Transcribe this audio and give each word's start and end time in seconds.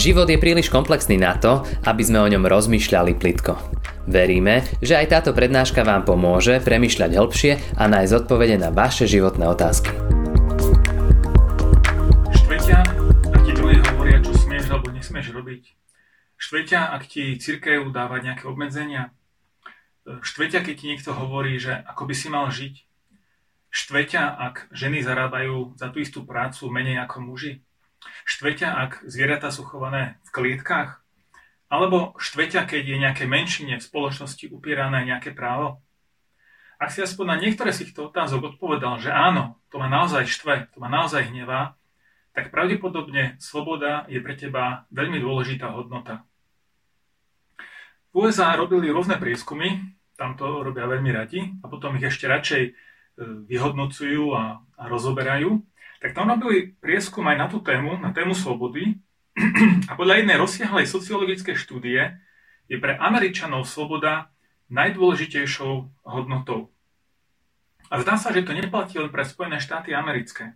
Život 0.00 0.32
je 0.32 0.40
príliš 0.40 0.72
komplexný 0.72 1.20
na 1.20 1.36
to, 1.36 1.60
aby 1.84 2.00
sme 2.00 2.24
o 2.24 2.30
ňom 2.32 2.48
rozmýšľali 2.48 3.20
plitko. 3.20 3.52
Veríme, 4.08 4.64
že 4.80 4.96
aj 4.96 5.12
táto 5.12 5.36
prednáška 5.36 5.84
vám 5.84 6.08
pomôže 6.08 6.56
premyšľať 6.64 7.20
hĺbšie 7.20 7.52
a 7.76 7.84
nájsť 7.84 8.24
odpovede 8.24 8.56
na 8.56 8.72
vaše 8.72 9.04
životné 9.04 9.44
otázky. 9.44 9.92
Štvetia, 12.32 12.80
ak 13.28 13.40
ti 13.44 13.52
druhý 13.52 13.76
hovoria, 13.92 14.24
čo 14.24 14.32
smieš 14.40 14.72
alebo 14.72 14.88
nesmieš 14.88 15.36
robiť. 15.36 15.62
Štvetia, 16.40 16.80
ak 16.96 17.04
ti 17.04 17.36
církev 17.36 17.92
dáva 17.92 18.24
nejaké 18.24 18.48
obmedzenia. 18.48 19.12
Štvetia, 20.08 20.64
keď 20.64 20.74
ti 20.80 20.96
niekto 20.96 21.12
hovorí, 21.12 21.60
že 21.60 21.76
ako 21.76 22.08
by 22.08 22.14
si 22.16 22.32
mal 22.32 22.48
žiť. 22.48 22.88
Štvetia, 23.68 24.32
ak 24.32 24.72
ženy 24.72 25.04
zarábajú 25.04 25.76
za 25.76 25.92
tú 25.92 26.00
istú 26.00 26.24
prácu 26.24 26.72
menej 26.72 27.04
ako 27.04 27.20
muži. 27.20 27.60
Štveťa, 28.24 28.68
ak 28.68 28.92
zvieratá 29.04 29.52
sú 29.52 29.66
chované 29.66 30.16
v 30.24 30.30
klietkách? 30.32 31.00
Alebo 31.70 32.18
štveťa, 32.18 32.66
keď 32.66 32.82
je 32.82 32.96
nejaké 32.98 33.24
menšine 33.30 33.78
v 33.78 33.86
spoločnosti 33.86 34.50
upierané 34.50 35.06
nejaké 35.06 35.30
právo? 35.30 35.78
Ak 36.80 36.90
si 36.90 37.04
aspoň 37.04 37.26
na 37.28 37.36
niektoré 37.36 37.76
z 37.76 37.84
týchto 37.84 38.08
otázok 38.08 38.56
odpovedal, 38.56 38.98
že 38.98 39.12
áno, 39.12 39.60
to 39.68 39.76
ma 39.76 39.86
naozaj 39.86 40.24
štve, 40.24 40.72
to 40.72 40.80
ma 40.80 40.88
naozaj 40.88 41.28
hnevá, 41.28 41.76
tak 42.32 42.48
pravdepodobne 42.48 43.36
sloboda 43.36 44.08
je 44.08 44.18
pre 44.24 44.32
teba 44.32 44.88
veľmi 44.88 45.20
dôležitá 45.20 45.70
hodnota. 45.76 46.24
V 48.10 48.26
USA 48.26 48.56
robili 48.56 48.90
rôzne 48.90 49.20
prieskumy, 49.20 49.94
tam 50.18 50.34
to 50.34 50.64
robia 50.64 50.88
veľmi 50.88 51.10
radi 51.14 51.40
a 51.62 51.70
potom 51.70 51.94
ich 52.00 52.08
ešte 52.08 52.26
radšej 52.26 52.62
e, 52.66 52.72
vyhodnocujú 53.46 54.34
a, 54.34 54.58
a 54.58 54.82
rozoberajú 54.90 55.62
tak 56.00 56.16
tam 56.16 56.32
robili 56.32 56.72
prieskum 56.80 57.28
aj 57.28 57.36
na 57.36 57.46
tú 57.46 57.60
tému, 57.60 58.00
na 58.00 58.10
tému 58.10 58.32
slobody 58.32 58.98
a 59.90 59.92
podľa 59.94 60.24
jednej 60.24 60.40
rozsiahlej 60.40 60.88
sociologickej 60.88 61.54
štúdie 61.54 62.16
je 62.72 62.76
pre 62.80 62.96
Američanov 62.96 63.68
sloboda 63.68 64.32
najdôležitejšou 64.72 66.02
hodnotou. 66.08 66.72
A 67.90 68.00
zdá 68.00 68.16
sa, 68.16 68.30
že 68.30 68.46
to 68.46 68.54
neplatí 68.54 68.96
len 68.96 69.10
pre 69.10 69.26
Spojené 69.26 69.58
štáty 69.58 69.90
americké. 69.92 70.54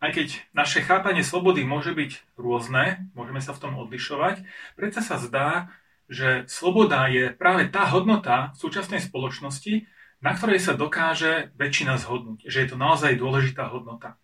Aj 0.00 0.10
keď 0.12 0.40
naše 0.52 0.84
chápanie 0.84 1.24
slobody 1.24 1.64
môže 1.64 1.92
byť 1.92 2.36
rôzne, 2.36 3.08
môžeme 3.16 3.40
sa 3.40 3.52
v 3.52 3.62
tom 3.62 3.72
odlišovať, 3.80 4.44
predsa 4.76 5.00
sa 5.00 5.16
zdá, 5.20 5.72
že 6.08 6.44
sloboda 6.48 7.08
je 7.08 7.32
práve 7.32 7.68
tá 7.68 7.88
hodnota 7.88 8.52
v 8.56 8.60
súčasnej 8.60 9.00
spoločnosti, 9.00 9.88
na 10.20 10.32
ktorej 10.32 10.60
sa 10.62 10.72
dokáže 10.78 11.52
väčšina 11.60 12.00
zhodnúť, 12.00 12.48
že 12.48 12.64
je 12.64 12.68
to 12.72 12.76
naozaj 12.80 13.16
dôležitá 13.20 13.68
hodnota. 13.68 14.16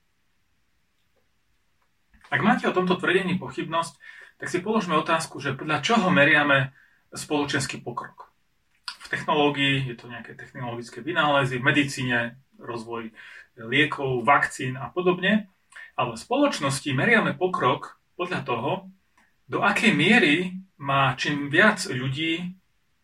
Ak 2.32 2.40
máte 2.40 2.64
o 2.64 2.72
tomto 2.72 2.96
tvrdení 2.96 3.36
pochybnosť, 3.36 4.00
tak 4.40 4.48
si 4.48 4.64
položme 4.64 4.96
otázku, 4.96 5.36
že 5.38 5.52
podľa 5.52 5.84
čoho 5.84 6.08
meriame 6.08 6.72
spoločenský 7.12 7.84
pokrok. 7.84 8.32
V 9.04 9.06
technológii 9.12 9.84
je 9.92 9.96
to 10.00 10.08
nejaké 10.08 10.32
technologické 10.32 11.04
vynálezy, 11.04 11.60
v 11.60 11.68
medicíne 11.68 12.18
rozvoj 12.56 13.12
liekov, 13.60 14.24
vakcín 14.24 14.80
a 14.80 14.88
podobne, 14.88 15.52
ale 15.92 16.16
v 16.16 16.22
spoločnosti 16.24 16.88
meriame 16.96 17.36
pokrok 17.36 18.00
podľa 18.16 18.40
toho, 18.48 18.70
do 19.44 19.60
akej 19.60 19.92
miery 19.92 20.56
má 20.80 21.12
čím 21.20 21.52
viac 21.52 21.84
ľudí 21.84 22.56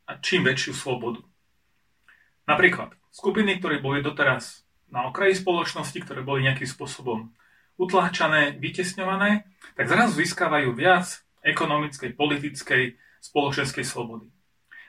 a 0.09 0.17
čím 0.17 0.49
väčšiu 0.49 0.73
slobodu. 0.73 1.21
Napríklad 2.49 2.97
skupiny, 3.13 3.61
ktoré 3.61 3.77
boli 3.77 4.01
doteraz 4.01 4.65
na 4.89 5.05
okraji 5.05 5.37
spoločnosti, 5.37 6.01
ktoré 6.01 6.25
boli 6.25 6.49
nejakým 6.49 6.65
spôsobom 6.65 7.29
utláčané, 7.77 8.57
vytesňované, 8.57 9.45
tak 9.77 9.87
zrazu 9.87 10.17
získavajú 10.17 10.73
viac 10.73 11.21
ekonomickej, 11.45 12.17
politickej, 12.17 12.97
spoločenskej 13.21 13.85
slobody. 13.85 14.33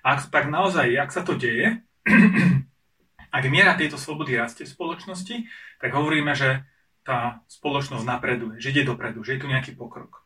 A 0.07 0.15
ak 0.15 0.31
tak 0.31 0.47
naozaj, 0.47 0.87
ak 0.95 1.11
sa 1.11 1.21
to 1.27 1.35
deje, 1.35 1.83
ak 3.35 3.43
miera 3.51 3.75
tejto 3.75 3.99
slobody 3.99 4.39
rastie 4.39 4.63
v 4.63 4.73
spoločnosti, 4.73 5.35
tak 5.83 5.91
hovoríme, 5.91 6.31
že 6.33 6.63
tá 7.03 7.43
spoločnosť 7.51 8.07
napreduje, 8.07 8.57
že 8.63 8.71
ide 8.71 8.87
dopredu, 8.87 9.21
že 9.21 9.35
je 9.35 9.41
tu 9.43 9.47
nejaký 9.51 9.75
pokrok. 9.75 10.23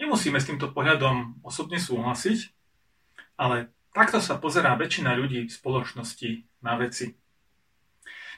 Nemusíme 0.00 0.40
s 0.40 0.48
týmto 0.48 0.72
pohľadom 0.72 1.44
osobne 1.44 1.76
súhlasiť, 1.76 2.50
ale 3.36 3.68
Takto 3.90 4.22
sa 4.22 4.38
pozerá 4.38 4.78
väčšina 4.78 5.18
ľudí 5.18 5.50
v 5.50 5.52
spoločnosti 5.52 6.46
na 6.62 6.78
veci. 6.78 7.18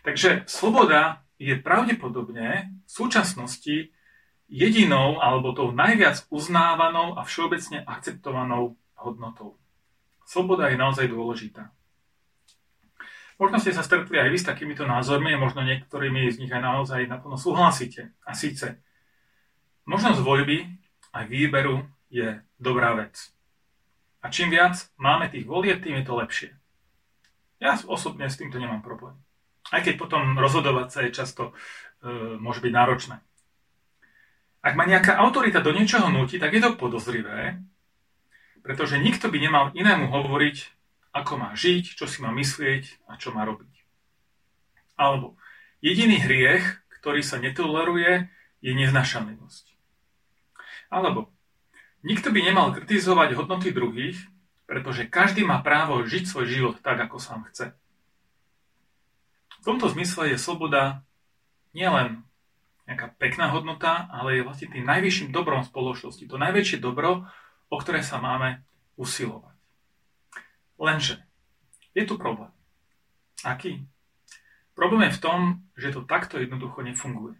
Takže 0.02 0.48
sloboda 0.48 1.22
je 1.36 1.54
pravdepodobne 1.60 2.72
v 2.82 2.90
súčasnosti 2.90 3.92
jedinou 4.48 5.20
alebo 5.20 5.52
tou 5.52 5.70
najviac 5.70 6.24
uznávanou 6.32 7.16
a 7.16 7.24
všeobecne 7.24 7.84
akceptovanou 7.84 8.80
hodnotou. 8.96 9.60
Sloboda 10.24 10.72
je 10.72 10.80
naozaj 10.80 11.06
dôležitá. 11.12 11.68
Možno 13.40 13.58
ste 13.58 13.74
sa 13.74 13.82
stretli 13.82 14.22
aj 14.22 14.30
vy 14.30 14.38
s 14.38 14.46
takýmito 14.46 14.86
názormi 14.86 15.34
možno 15.34 15.66
niektorými 15.66 16.30
z 16.30 16.46
nich 16.46 16.52
aj 16.52 16.62
naozaj 16.62 17.10
naplno 17.10 17.34
súhlasíte. 17.34 18.14
A 18.22 18.38
síce, 18.38 18.78
možnosť 19.88 20.22
voľby 20.22 20.62
aj 21.10 21.24
výberu 21.26 21.82
je 22.06 22.38
dobrá 22.60 22.94
vec. 22.94 23.34
A 24.22 24.30
čím 24.30 24.54
viac 24.54 24.78
máme 24.96 25.26
tých 25.26 25.44
volieb, 25.44 25.82
tým 25.82 25.98
je 25.98 26.06
to 26.06 26.14
lepšie. 26.14 26.50
Ja 27.58 27.78
osobne 27.86 28.30
s 28.30 28.38
týmto 28.38 28.58
nemám 28.58 28.82
problém. 28.82 29.18
Aj 29.70 29.82
keď 29.82 29.98
potom 29.98 30.38
rozhodovať 30.38 30.88
sa 30.90 31.00
je 31.06 31.14
často 31.14 31.42
e, 31.50 31.52
môže 32.38 32.62
byť 32.62 32.72
náročné. 32.74 33.16
Ak 34.62 34.78
ma 34.78 34.86
nejaká 34.86 35.18
autorita 35.18 35.58
do 35.58 35.74
niečoho 35.74 36.06
nutí, 36.06 36.38
tak 36.38 36.54
je 36.54 36.62
to 36.62 36.78
podozrivé, 36.78 37.58
pretože 38.62 38.98
nikto 38.98 39.26
by 39.26 39.38
nemal 39.42 39.64
inému 39.74 40.06
hovoriť, 40.06 40.56
ako 41.12 41.32
má 41.34 41.50
žiť, 41.58 41.98
čo 41.98 42.06
si 42.06 42.22
má 42.22 42.30
myslieť 42.30 43.10
a 43.10 43.18
čo 43.18 43.34
má 43.34 43.42
robiť. 43.42 43.74
Alebo 44.94 45.34
jediný 45.82 46.22
hriech, 46.22 46.62
ktorý 47.02 47.26
sa 47.26 47.42
netoleruje, 47.42 48.30
je 48.62 48.72
neznašanlivosť. 48.74 49.74
Alebo 50.94 51.34
Nikto 52.02 52.34
by 52.34 52.40
nemal 52.42 52.74
kritizovať 52.74 53.38
hodnoty 53.38 53.70
druhých, 53.70 54.18
pretože 54.66 55.06
každý 55.06 55.46
má 55.46 55.62
právo 55.62 56.02
žiť 56.02 56.24
svoj 56.26 56.46
život 56.50 56.76
tak, 56.82 56.98
ako 56.98 57.22
sám 57.22 57.46
chce. 57.50 57.74
V 59.62 59.64
tomto 59.70 59.86
zmysle 59.86 60.34
je 60.34 60.38
sloboda 60.42 61.06
nielen 61.70 62.26
nejaká 62.90 63.14
pekná 63.14 63.54
hodnota, 63.54 64.10
ale 64.10 64.36
je 64.38 64.42
vlastne 64.42 64.68
tým 64.74 64.82
najvyšším 64.82 65.30
dobrom 65.30 65.62
spoločnosti. 65.62 66.26
To 66.26 66.34
najväčšie 66.34 66.82
dobro, 66.82 67.30
o 67.70 67.76
ktoré 67.78 68.02
sa 68.02 68.18
máme 68.18 68.66
usilovať. 68.98 69.54
Lenže 70.82 71.22
je 71.94 72.02
tu 72.02 72.18
problém. 72.18 72.50
Aký? 73.46 73.86
Problém 74.74 75.06
je 75.06 75.16
v 75.16 75.22
tom, 75.22 75.40
že 75.78 75.94
to 75.94 76.02
takto 76.02 76.42
jednoducho 76.42 76.82
nefunguje. 76.82 77.38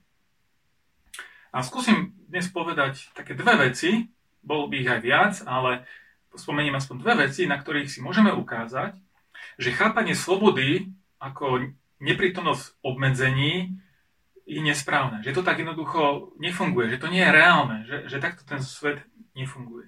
A 1.51 1.61
skúsim 1.67 2.15
dnes 2.31 2.47
povedať 2.49 3.11
také 3.19 3.34
dve 3.34 3.69
veci, 3.69 4.09
bolo 4.42 4.69
by 4.69 4.75
ich 4.82 4.91
aj 4.91 5.00
viac, 5.00 5.34
ale 5.47 5.86
spomeniem 6.34 6.76
aspoň 6.76 6.97
dve 6.98 7.14
veci, 7.26 7.47
na 7.47 7.56
ktorých 7.56 7.88
si 7.88 7.98
môžeme 8.03 8.34
ukázať, 8.34 8.98
že 9.56 9.75
chápanie 9.75 10.19
slobody 10.19 10.91
ako 11.22 11.72
neprítomnosť 12.03 12.82
obmedzení 12.82 13.78
je 14.42 14.60
nesprávne. 14.60 15.22
Že 15.22 15.38
to 15.38 15.42
tak 15.47 15.62
jednoducho 15.62 16.34
nefunguje, 16.42 16.91
že 16.91 16.98
to 16.98 17.06
nie 17.06 17.22
je 17.22 17.30
reálne, 17.30 17.76
že, 17.86 18.10
že 18.10 18.19
takto 18.19 18.42
ten 18.42 18.58
svet 18.58 19.06
nefunguje. 19.38 19.86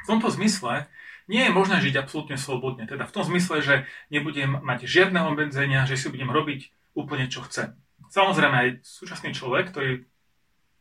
V 0.00 0.06
tomto 0.08 0.30
zmysle 0.30 0.88
nie 1.26 1.46
je 1.46 1.52
možné 1.52 1.82
žiť 1.82 1.94
absolútne 1.98 2.38
slobodne. 2.38 2.86
Teda 2.86 3.04
v 3.04 3.14
tom 3.14 3.22
zmysle, 3.26 3.60
že 3.60 3.74
nebudem 4.08 4.62
mať 4.62 4.86
žiadne 4.86 5.20
obmedzenia, 5.26 5.84
že 5.84 5.98
si 5.98 6.08
budem 6.08 6.30
robiť 6.30 6.70
úplne 6.94 7.26
čo 7.30 7.44
chcem. 7.46 7.74
Samozrejme 8.10 8.56
aj 8.56 8.68
súčasný 8.82 9.30
človek, 9.30 9.70
ktorý 9.70 10.06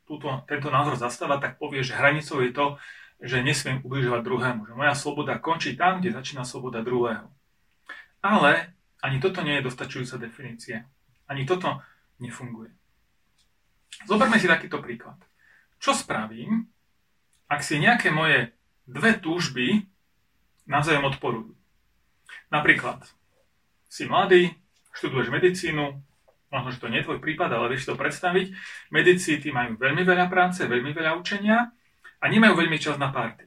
túto, 0.09 0.25
tento 0.50 0.73
názor 0.73 0.97
zastáva, 0.97 1.38
tak 1.38 1.61
povie, 1.61 1.85
že 1.85 1.94
hranicou 1.94 2.41
je 2.41 2.50
to, 2.50 2.65
že 3.21 3.45
nesmiem 3.45 3.85
ubližovať 3.85 4.25
druhému. 4.25 4.61
Že 4.65 4.73
moja 4.73 4.97
sloboda 4.97 5.38
končí 5.38 5.77
tam, 5.77 6.01
kde 6.01 6.17
začína 6.17 6.41
sloboda 6.41 6.81
druhého. 6.81 7.29
Ale 8.25 8.73
ani 9.06 9.21
toto 9.21 9.45
nie 9.45 9.61
je 9.61 9.69
dostačujúca 9.69 10.17
definícia. 10.17 10.89
Ani 11.29 11.45
toto 11.45 11.77
nefunguje. 12.17 12.73
Zoberme 14.09 14.41
si 14.41 14.50
takýto 14.50 14.81
príklad. 14.81 15.21
Čo 15.77 15.94
spravím, 15.94 16.65
ak 17.45 17.61
si 17.61 17.77
nejaké 17.77 18.09
moje 18.09 18.50
dve 18.89 19.13
túžby 19.21 19.85
navzájom 20.65 21.06
odporujú? 21.07 21.53
Napríklad, 22.50 23.06
si 23.85 24.09
mladý, 24.09 24.57
študuješ 24.97 25.29
medicínu, 25.29 26.01
možno, 26.49 26.69
že 26.73 26.81
to 26.81 26.89
nie 26.89 27.01
je 27.01 27.07
tvoj 27.09 27.21
prípad, 27.21 27.49
ale 27.53 27.71
vieš 27.73 27.89
to 27.89 27.95
predstaviť, 27.95 28.53
medici 28.89 29.37
tí 29.37 29.49
majú 29.53 29.77
veľmi 29.77 30.01
veľa 30.01 30.25
práce, 30.27 30.65
veľmi 30.65 30.91
veľa 30.93 31.17
učenia 31.17 31.69
a 32.19 32.25
nemajú 32.25 32.53
veľmi 32.57 32.77
čas 32.81 32.97
na 32.97 33.13
party. 33.13 33.45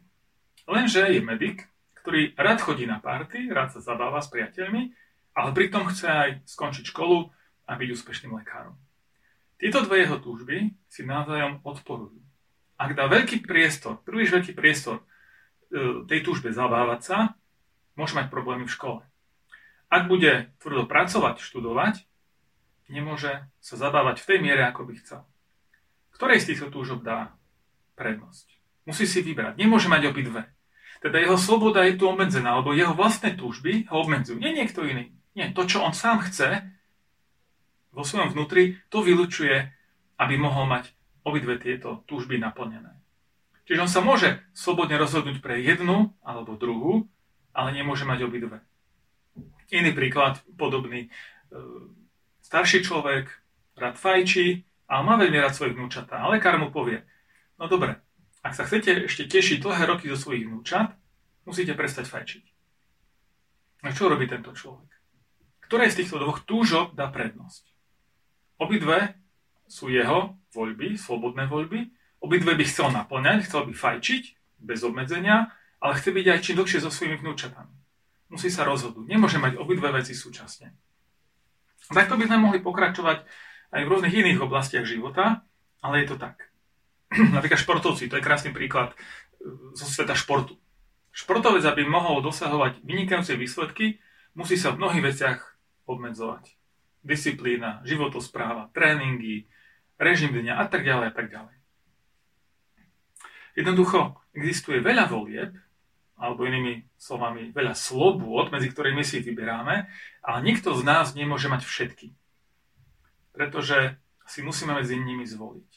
Lenže 0.71 1.11
je 1.11 1.21
medic, 1.21 1.67
ktorý 2.03 2.35
rád 2.39 2.63
chodí 2.63 2.87
na 2.87 3.03
party, 3.03 3.51
rád 3.51 3.75
sa 3.75 3.81
zabáva 3.83 4.23
s 4.23 4.31
priateľmi, 4.31 4.95
ale 5.35 5.51
pritom 5.55 5.87
chce 5.91 6.07
aj 6.07 6.31
skončiť 6.47 6.91
školu 6.91 7.31
a 7.67 7.73
byť 7.75 7.89
úspešným 7.95 8.35
lekárom. 8.39 8.79
Tieto 9.59 9.87
dve 9.87 10.03
jeho 10.03 10.19
túžby 10.19 10.75
si 10.91 11.07
navzájom 11.07 11.63
odporujú. 11.63 12.19
ak 12.83 12.99
dá 12.99 13.07
veľký 13.07 13.47
priestor, 13.47 14.03
príliš 14.03 14.35
veľký 14.35 14.59
priestor 14.59 14.99
e, 14.99 15.05
tej 16.11 16.27
túžbe 16.27 16.51
zabávať 16.51 17.01
sa, 17.07 17.19
môže 17.95 18.19
mať 18.19 18.27
problémy 18.27 18.67
v 18.67 18.75
škole. 18.75 19.03
Ak 19.87 20.11
bude 20.11 20.51
tvrdo 20.59 20.91
pracovať, 20.91 21.39
študovať, 21.39 22.03
nemôže 22.91 23.47
sa 23.63 23.75
zabávať 23.79 24.23
v 24.23 24.29
tej 24.29 24.39
miere, 24.43 24.63
ako 24.67 24.89
by 24.89 24.93
chcel. 24.99 25.21
Ktorej 26.17 26.43
z 26.43 26.49
týchto 26.55 26.69
túžob 26.71 27.03
dá 27.03 27.35
prednosť? 27.99 28.47
Musí 28.87 29.07
si 29.07 29.23
vybrať. 29.23 29.59
Nemôže 29.59 29.87
mať 29.87 30.11
obidve. 30.11 30.51
Teda 31.03 31.19
jeho 31.19 31.35
sloboda 31.35 31.83
je 31.87 31.99
tu 31.99 32.07
obmedzená, 32.07 32.55
alebo 32.55 32.75
jeho 32.75 32.95
vlastné 32.95 33.35
túžby 33.35 33.91
ho 33.91 34.07
obmedzujú. 34.07 34.39
Nie 34.39 34.55
niekto 34.55 34.87
iný. 34.87 35.11
Nie, 35.35 35.51
to, 35.51 35.67
čo 35.67 35.83
on 35.83 35.91
sám 35.91 36.23
chce, 36.23 36.63
vo 37.91 38.03
svojom 38.07 38.33
vnútri, 38.33 38.81
to 38.89 39.03
vylučuje, 39.05 39.69
aby 40.17 40.35
mohol 40.39 40.65
mať 40.71 40.95
obidve 41.27 41.59
tieto 41.59 42.07
túžby 42.07 42.39
naplnené. 42.39 42.99
Čiže 43.67 43.83
on 43.83 43.91
sa 43.91 44.03
môže 44.03 44.43
slobodne 44.55 44.99
rozhodnúť 44.99 45.39
pre 45.39 45.63
jednu 45.63 46.11
alebo 46.23 46.59
druhú, 46.59 47.07
ale 47.55 47.75
nemôže 47.75 48.03
mať 48.03 48.27
obidve. 48.27 48.59
Iný 49.73 49.95
príklad, 49.95 50.43
podobný. 50.59 51.09
Starší 52.53 52.85
človek 52.85 53.33
rád 53.81 53.97
fajčí 53.97 54.69
a 54.85 55.01
má 55.01 55.17
veľmi 55.17 55.41
rád 55.41 55.57
svojich 55.57 55.73
vnúčatá. 55.73 56.21
A 56.21 56.29
lekár 56.29 56.61
mu 56.61 56.69
povie, 56.69 57.01
no 57.57 57.65
dobre, 57.65 57.97
ak 58.45 58.53
sa 58.53 58.69
chcete 58.69 59.09
ešte 59.09 59.25
tešiť 59.25 59.65
dlhé 59.65 59.89
roky 59.89 60.13
zo 60.13 60.21
svojich 60.21 60.45
vnúčat, 60.45 60.93
musíte 61.49 61.73
prestať 61.73 62.13
fajčiť. 62.13 62.45
A 63.89 63.97
čo 63.97 64.13
robí 64.13 64.29
tento 64.29 64.53
človek? 64.53 64.85
Ktoré 65.65 65.89
z 65.89 66.05
týchto 66.05 66.21
dvoch 66.21 66.45
túžob 66.45 66.93
dá 66.93 67.09
prednosť? 67.09 67.73
Obidve 68.61 69.17
sú 69.65 69.89
jeho 69.89 70.37
voľby, 70.53 71.01
slobodné 71.01 71.49
voľby. 71.49 71.89
Obidve 72.21 72.53
by 72.53 72.69
chcel 72.69 72.93
naplňať, 72.93 73.49
chcel 73.49 73.65
by 73.65 73.73
fajčiť 73.73 74.23
bez 74.61 74.85
obmedzenia, 74.85 75.57
ale 75.81 75.97
chce 75.97 76.13
byť 76.13 76.27
aj 76.29 76.39
čím 76.45 76.61
dlhšie 76.61 76.85
so 76.85 76.93
svojimi 76.93 77.17
vnúčatami. 77.17 77.73
Musí 78.29 78.53
sa 78.53 78.69
rozhodnúť. 78.69 79.09
Nemôže 79.09 79.41
mať 79.41 79.57
obidve 79.57 79.89
veci 79.89 80.13
súčasne. 80.13 80.92
Takto 81.93 82.17
by 82.17 82.25
sme 82.27 82.39
mohli 82.41 82.59
pokračovať 82.59 83.25
aj 83.73 83.81
v 83.85 83.91
rôznych 83.91 84.17
iných 84.17 84.43
oblastiach 84.45 84.85
života, 84.85 85.45
ale 85.85 86.05
je 86.05 86.07
to 86.13 86.17
tak. 86.21 86.53
Napríklad 87.37 87.61
športovci, 87.61 88.09
to 88.09 88.17
je 88.17 88.25
krásny 88.25 88.51
príklad 88.53 88.93
e, 88.93 88.97
zo 89.77 89.85
sveta 89.85 90.17
športu. 90.17 90.57
Športovec, 91.13 91.65
aby 91.69 91.85
mohol 91.85 92.25
dosahovať 92.25 92.81
vynikajúce 92.81 93.37
výsledky, 93.37 94.01
musí 94.33 94.57
sa 94.57 94.73
v 94.73 94.81
mnohých 94.81 95.05
veciach 95.13 95.39
obmedzovať. 95.85 96.57
Disciplína, 97.05 97.85
životospráva, 97.85 98.73
tréningy, 98.73 99.51
režim 100.01 100.33
dňa 100.33 100.57
a 100.57 100.65
tak 100.71 100.89
ďalej 100.89 101.07
a 101.11 101.15
tak 101.15 101.29
ďalej. 101.29 101.57
Jednoducho 103.53 104.17
existuje 104.33 104.81
veľa 104.81 105.13
volieb, 105.13 105.53
alebo 106.23 106.47
inými 106.47 106.87
slovami 106.95 107.51
veľa 107.51 107.75
slobôd, 107.75 108.55
medzi 108.55 108.71
ktorými 108.71 109.03
si 109.03 109.19
vyberáme, 109.19 109.91
ale 110.23 110.39
nikto 110.47 110.71
z 110.79 110.87
nás 110.87 111.19
nemôže 111.19 111.51
mať 111.51 111.67
všetky. 111.67 112.15
Pretože 113.35 113.99
si 114.31 114.47
musíme 114.47 114.79
medzi 114.79 114.95
nimi 114.95 115.27
zvoliť. 115.27 115.71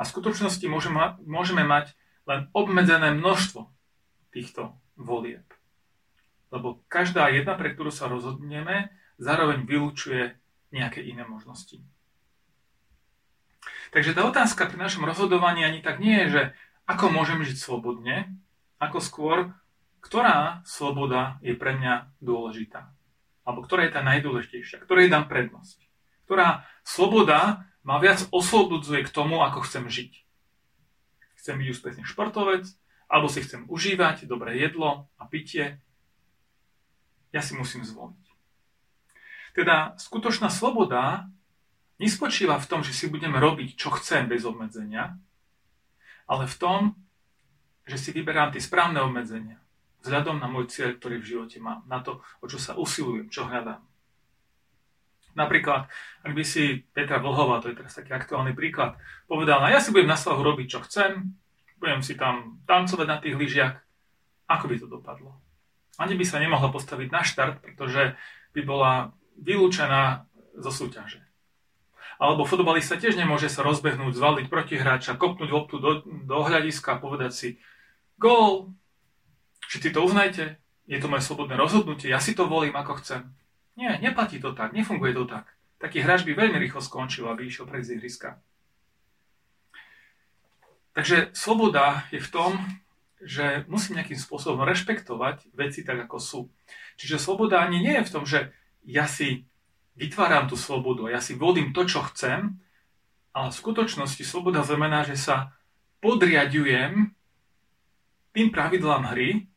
A 0.00 0.08
v 0.08 0.10
skutočnosti 0.14 0.64
môžeme, 0.64 1.62
mať 1.68 1.92
len 2.24 2.48
obmedzené 2.56 3.12
množstvo 3.12 3.68
týchto 4.32 4.72
volieb. 4.96 5.44
Lebo 6.48 6.80
každá 6.88 7.28
jedna, 7.28 7.52
pre 7.52 7.76
ktorú 7.76 7.92
sa 7.92 8.08
rozhodneme, 8.08 8.88
zároveň 9.20 9.68
vylúčuje 9.68 10.40
nejaké 10.72 11.04
iné 11.04 11.28
možnosti. 11.28 11.84
Takže 13.92 14.16
tá 14.16 14.24
otázka 14.24 14.64
pri 14.64 14.80
našom 14.80 15.04
rozhodovaní 15.04 15.60
ani 15.60 15.84
tak 15.84 16.00
nie 16.00 16.24
je, 16.24 16.28
že 16.32 16.42
ako 16.88 17.12
môžem 17.12 17.44
žiť 17.44 17.56
slobodne, 17.60 18.32
ako 18.78 18.98
skôr, 19.02 19.38
ktorá 20.00 20.62
sloboda 20.62 21.42
je 21.42 21.54
pre 21.58 21.74
mňa 21.74 22.14
dôležitá. 22.22 22.94
Alebo 23.42 23.66
ktorá 23.66 23.86
je 23.86 23.92
tá 23.94 24.02
najdôležitejšia, 24.06 24.82
ktorej 24.82 25.10
dám 25.10 25.26
prednosť. 25.26 25.82
Ktorá 26.24 26.66
sloboda 26.86 27.66
ma 27.82 27.98
viac 27.98 28.24
oslobodzuje 28.30 29.04
k 29.06 29.14
tomu, 29.14 29.40
ako 29.42 29.64
chcem 29.66 29.88
žiť. 29.88 30.12
Chcem 31.40 31.54
byť 31.58 31.68
úspešný 31.72 32.04
športovec, 32.04 32.68
alebo 33.08 33.26
si 33.32 33.40
chcem 33.40 33.64
užívať 33.66 34.28
dobré 34.28 34.60
jedlo 34.60 35.08
a 35.16 35.24
pitie. 35.24 35.80
Ja 37.32 37.40
si 37.40 37.56
musím 37.56 37.82
zvoliť. 37.88 38.24
Teda 39.56 39.96
skutočná 39.96 40.52
sloboda 40.52 41.26
nespočíva 41.96 42.60
v 42.60 42.68
tom, 42.68 42.80
že 42.84 42.92
si 42.92 43.08
budem 43.08 43.32
robiť, 43.32 43.74
čo 43.74 43.90
chcem 43.96 44.28
bez 44.28 44.44
obmedzenia, 44.44 45.16
ale 46.28 46.44
v 46.44 46.56
tom, 46.60 46.80
že 47.88 47.96
si 47.96 48.12
vyberám 48.12 48.52
tie 48.52 48.60
správne 48.60 49.00
obmedzenia 49.00 49.58
vzhľadom 50.02 50.38
na 50.38 50.46
môj 50.46 50.70
cieľ, 50.70 50.94
ktorý 50.94 51.18
v 51.18 51.28
živote 51.36 51.58
mám, 51.58 51.82
na 51.90 51.98
to, 51.98 52.22
o 52.38 52.46
čo 52.46 52.58
sa 52.60 52.78
usilujem, 52.78 53.26
čo 53.28 53.46
hľadám. 53.46 53.82
Napríklad, 55.34 55.86
ak 56.26 56.32
by 56.34 56.42
si 56.42 56.82
Petra 56.90 57.22
Vlhová, 57.22 57.62
to 57.62 57.70
je 57.70 57.78
teraz 57.78 57.94
taký 57.94 58.10
aktuálny 58.14 58.54
príklad, 58.54 58.98
povedala, 59.30 59.70
ja 59.70 59.78
si 59.78 59.94
budem 59.94 60.10
na 60.10 60.18
svahu 60.18 60.42
robiť, 60.42 60.66
čo 60.66 60.80
chcem, 60.86 61.34
budem 61.78 62.02
si 62.02 62.18
tam 62.18 62.58
tancovať 62.66 63.06
na 63.06 63.18
tých 63.22 63.38
lyžiach, 63.38 63.74
ako 64.50 64.64
by 64.66 64.76
to 64.82 64.86
dopadlo? 64.90 65.38
Ani 65.98 66.14
by 66.14 66.24
sa 66.26 66.42
nemohla 66.42 66.70
postaviť 66.74 67.08
na 67.10 67.22
štart, 67.22 67.62
pretože 67.62 68.18
by 68.54 68.60
bola 68.66 68.92
vylúčená 69.38 70.26
zo 70.58 70.70
súťaže. 70.74 71.22
Alebo 72.18 72.42
futbalista 72.42 72.98
tiež 72.98 73.14
nemôže 73.14 73.46
sa 73.46 73.62
rozbehnúť, 73.62 74.18
zvaliť 74.18 74.46
protihráča, 74.50 75.14
kopnúť 75.14 75.50
loptu 75.54 75.78
do, 75.78 76.02
do 76.02 76.38
hľadiska 76.42 76.98
a 76.98 77.02
povedať 77.02 77.30
si 77.30 77.48
gól, 78.18 78.74
všetci 79.70 79.94
to 79.94 80.00
uznajte, 80.04 80.44
je 80.88 80.98
to 80.98 81.06
moje 81.06 81.22
slobodné 81.22 81.54
rozhodnutie, 81.54 82.10
ja 82.10 82.18
si 82.18 82.34
to 82.34 82.50
volím 82.50 82.74
ako 82.74 82.98
chcem. 83.00 83.30
Nie, 83.78 83.96
neplatí 84.02 84.42
to 84.42 84.52
tak, 84.52 84.74
nefunguje 84.74 85.14
to 85.14 85.24
tak. 85.24 85.46
Taký 85.78 86.02
hráč 86.02 86.26
by 86.26 86.34
veľmi 86.34 86.58
rýchlo 86.58 86.82
skončil, 86.82 87.30
aby 87.30 87.46
išiel 87.46 87.70
pred 87.70 87.86
ihriska. 87.86 88.42
Takže 90.98 91.30
sloboda 91.30 92.02
je 92.10 92.18
v 92.18 92.32
tom, 92.34 92.58
že 93.22 93.62
musím 93.70 94.02
nejakým 94.02 94.18
spôsobom 94.18 94.66
rešpektovať 94.66 95.54
veci 95.54 95.86
tak, 95.86 96.10
ako 96.10 96.18
sú. 96.18 96.40
Čiže 96.98 97.22
sloboda 97.22 97.62
ani 97.62 97.78
nie 97.78 97.94
je 98.02 98.06
v 98.10 98.12
tom, 98.14 98.26
že 98.26 98.50
ja 98.82 99.06
si 99.06 99.46
vytváram 99.98 100.46
tú 100.46 100.54
slobodu 100.54 101.10
ja 101.10 101.18
si 101.18 101.34
volím 101.34 101.74
to, 101.74 101.82
čo 101.82 102.06
chcem, 102.14 102.62
ale 103.34 103.50
v 103.50 103.60
skutočnosti 103.60 104.22
sloboda 104.22 104.62
znamená, 104.62 105.02
že 105.02 105.18
sa 105.18 105.54
podriadujem 105.98 107.14
tým 108.38 108.54
pravidlám 108.54 109.10
hry, 109.10 109.50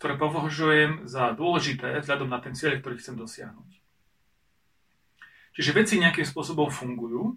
ktoré 0.00 0.16
považujem 0.16 1.04
za 1.04 1.36
dôležité 1.36 2.00
vzhľadom 2.00 2.32
na 2.32 2.40
ten 2.40 2.56
cieľ, 2.56 2.80
ktorý 2.80 2.96
chcem 2.96 3.20
dosiahnuť. 3.20 3.70
Čiže 5.52 5.76
veci 5.76 6.00
nejakým 6.00 6.24
spôsobom 6.24 6.72
fungujú 6.72 7.36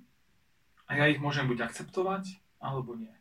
a 0.88 0.96
ja 0.96 1.12
ich 1.12 1.20
môžem 1.20 1.44
buď 1.52 1.68
akceptovať, 1.68 2.40
alebo 2.64 2.96
nie. 2.96 3.12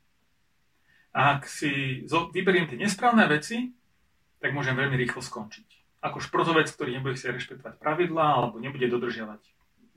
A 1.11 1.35
ak 1.35 1.50
si 1.50 2.07
vyberiem 2.07 2.71
tie 2.71 2.78
nesprávne 2.78 3.26
veci, 3.26 3.75
tak 4.38 4.54
môžem 4.54 4.78
veľmi 4.78 4.95
rýchlo 4.95 5.19
skončiť. 5.19 5.99
Ako 6.07 6.23
športovec, 6.23 6.71
ktorý 6.71 6.95
nebude 6.95 7.19
chcieť 7.19 7.35
rešpektovať 7.35 7.83
pravidlá, 7.83 8.38
alebo 8.38 8.62
nebude 8.62 8.87
dodržiavať 8.87 9.42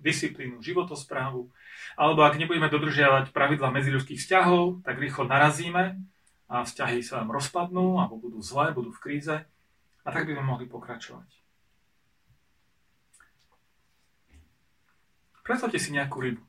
disciplínu, 0.01 0.57
životosprávu, 0.59 1.53
alebo 1.95 2.19
ak 2.25 2.35
nebudeme 2.35 2.67
dodržiavať 2.67 3.29
pravidlá 3.29 3.69
medziľudských 3.69 4.19
vzťahov, 4.19 4.81
tak 4.81 4.97
rýchlo 4.97 5.29
narazíme 5.29 6.01
a 6.53 6.61
vzťahy 6.61 7.01
sa 7.01 7.25
vám 7.25 7.33
rozpadnú, 7.33 7.97
alebo 7.97 8.21
budú 8.21 8.37
zlé, 8.45 8.69
budú 8.77 8.93
v 8.93 9.01
kríze 9.01 9.41
a 10.05 10.07
tak 10.13 10.29
by 10.29 10.37
sme 10.37 10.45
mohli 10.45 10.69
pokračovať. 10.69 11.25
Predstavte 15.41 15.81
si 15.81 15.89
nejakú 15.89 16.21
rybu. 16.21 16.43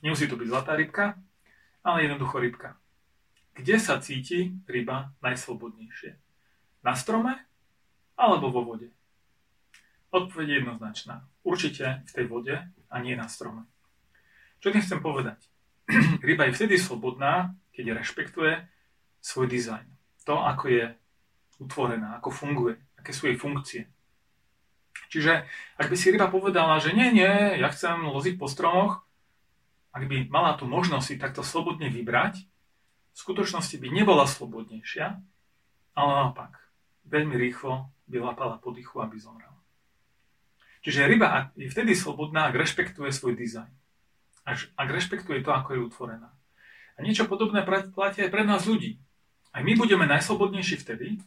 Nemusí 0.00 0.24
to 0.24 0.40
byť 0.40 0.48
zlatá 0.48 0.72
rybka, 0.72 1.20
ale 1.84 2.08
jednoducho 2.08 2.40
rybka. 2.40 2.80
Kde 3.52 3.76
sa 3.76 4.00
cíti 4.00 4.56
ryba 4.64 5.12
najslobodnejšie? 5.20 6.16
Na 6.80 6.96
strome 6.96 7.36
alebo 8.16 8.48
vo 8.48 8.64
vode? 8.64 8.88
Odpoveď 10.16 10.46
je 10.48 10.58
jednoznačná. 10.64 11.28
Určite 11.44 12.08
v 12.08 12.10
tej 12.16 12.26
vode 12.26 12.56
a 12.64 12.96
nie 13.04 13.12
na 13.12 13.28
strome. 13.28 13.68
Čo 14.64 14.72
tým 14.72 14.80
chcem 14.80 15.04
povedať? 15.04 15.44
ryba 16.26 16.48
je 16.48 16.56
vtedy 16.56 16.80
slobodná, 16.80 17.52
keď 17.76 18.00
rešpektuje 18.00 18.77
svoj 19.28 19.46
dizajn. 19.52 19.84
To, 20.24 20.40
ako 20.40 20.64
je 20.72 20.84
utvorená, 21.60 22.16
ako 22.16 22.32
funguje, 22.32 22.80
aké 22.96 23.12
sú 23.12 23.28
jej 23.28 23.36
funkcie. 23.36 23.84
Čiže 25.12 25.44
ak 25.76 25.88
by 25.92 25.96
si 25.96 26.08
ryba 26.08 26.32
povedala, 26.32 26.80
že 26.80 26.96
nie, 26.96 27.12
nie, 27.12 27.60
ja 27.60 27.68
chcem 27.68 28.08
loziť 28.08 28.40
po 28.40 28.48
stromoch, 28.48 29.04
ak 29.92 30.04
by 30.08 30.32
mala 30.32 30.56
tú 30.56 30.64
možnosť 30.64 31.04
si 31.04 31.20
takto 31.20 31.44
slobodne 31.44 31.92
vybrať, 31.92 32.44
v 33.12 33.16
skutočnosti 33.18 33.76
by 33.76 33.88
nebola 33.92 34.24
slobodnejšia, 34.24 35.06
ale 35.98 36.10
naopak, 36.12 36.54
veľmi 37.08 37.34
rýchlo 37.34 37.90
by 38.06 38.16
lapala 38.22 38.56
po 38.62 38.70
dychu, 38.70 39.02
aby 39.02 39.18
zomrela. 39.18 39.58
Čiže 40.86 41.10
ryba 41.10 41.50
je 41.58 41.66
vtedy 41.66 41.98
slobodná, 41.98 42.48
ak 42.48 42.56
rešpektuje 42.56 43.10
svoj 43.10 43.34
dizajn. 43.34 43.72
Ak 44.78 44.88
rešpektuje 44.88 45.42
to, 45.44 45.50
ako 45.50 45.74
je 45.74 45.80
utvorená. 45.84 46.30
A 46.96 47.02
niečo 47.02 47.26
podobné 47.26 47.66
platí 47.66 48.22
aj 48.22 48.30
pre 48.30 48.46
nás 48.46 48.64
ľudí. 48.64 49.02
Aj 49.52 49.62
my 49.64 49.72
budeme 49.74 50.04
najslobodnejší 50.06 50.76
vtedy, 50.84 51.18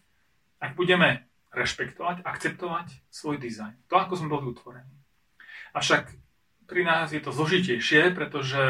ak 0.62 0.78
budeme 0.78 1.26
rešpektovať, 1.52 2.24
akceptovať 2.24 2.88
svoj 3.12 3.42
dizajn. 3.42 3.76
To, 3.92 4.00
ako 4.00 4.14
sme 4.16 4.32
boli 4.32 4.56
utvorení. 4.56 4.96
Avšak 5.76 6.16
pri 6.72 6.88
nás 6.88 7.12
je 7.12 7.20
to 7.20 7.36
zložitejšie, 7.36 8.16
pretože 8.16 8.62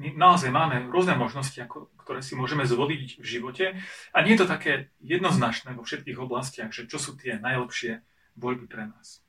naozaj 0.00 0.48
máme 0.48 0.88
rôzne 0.88 1.12
možnosti, 1.20 1.60
ako, 1.60 1.92
ktoré 2.00 2.24
si 2.24 2.32
môžeme 2.32 2.64
zvoliť 2.64 3.20
v 3.20 3.26
živote 3.26 3.76
a 4.16 4.18
nie 4.24 4.32
je 4.32 4.40
to 4.40 4.48
také 4.48 4.88
jednoznačné 5.04 5.76
vo 5.76 5.84
všetkých 5.84 6.16
oblastiach, 6.16 6.72
že 6.72 6.88
čo 6.88 6.96
sú 6.96 7.20
tie 7.20 7.36
najlepšie 7.36 8.00
voľby 8.40 8.64
pre 8.64 8.88
nás. 8.88 9.20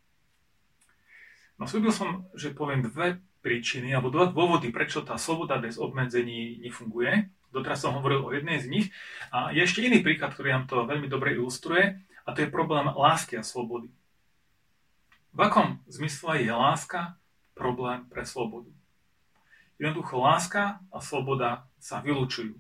No 1.60 1.68
slúbil 1.68 1.92
som, 1.92 2.32
že 2.32 2.56
poviem 2.56 2.88
dve 2.88 3.20
príčiny 3.44 3.92
alebo 3.92 4.14
dva 4.14 4.32
dôvody, 4.32 4.72
prečo 4.72 5.04
tá 5.04 5.20
sloboda 5.20 5.60
bez 5.60 5.76
obmedzení 5.76 6.64
nefunguje. 6.64 7.28
Doteraz 7.52 7.84
som 7.84 7.96
hovoril 7.96 8.24
o 8.24 8.32
jednej 8.32 8.64
z 8.64 8.68
nich. 8.72 8.88
A 9.30 9.52
je 9.52 9.60
ešte 9.64 9.84
iný 9.84 10.00
príklad, 10.00 10.32
ktorý 10.32 10.56
nám 10.56 10.66
to 10.72 10.88
veľmi 10.88 11.12
dobre 11.12 11.36
ilustruje, 11.36 12.00
a 12.24 12.30
to 12.32 12.46
je 12.46 12.54
problém 12.54 12.88
lásky 12.88 13.36
a 13.36 13.44
slobody. 13.44 13.92
V 15.32 15.40
akom 15.40 15.80
zmysle 15.88 16.44
je 16.44 16.52
láska 16.52 17.16
problém 17.56 18.04
pre 18.12 18.28
slobodu. 18.28 18.72
Jednoducho 19.80 20.20
láska 20.22 20.84
a 20.94 21.00
sloboda 21.02 21.66
sa 21.82 22.04
vylúčujú. 22.04 22.54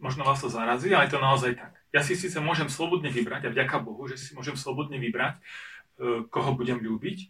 Možno 0.00 0.24
vás 0.24 0.40
to 0.40 0.48
zarazí, 0.48 0.92
ale 0.94 1.10
je 1.10 1.12
to 1.16 1.20
naozaj 1.20 1.52
tak. 1.56 1.72
Ja 1.90 2.00
si 2.00 2.14
síce 2.14 2.38
môžem 2.38 2.70
slobodne 2.70 3.10
vybrať, 3.10 3.50
a 3.50 3.52
vďaka 3.52 3.82
Bohu, 3.82 4.06
že 4.06 4.16
si 4.16 4.32
môžem 4.32 4.54
slobodne 4.54 4.96
vybrať, 4.96 5.36
e, 5.36 5.40
koho 6.30 6.54
budem 6.54 6.78
ľúbiť, 6.78 7.28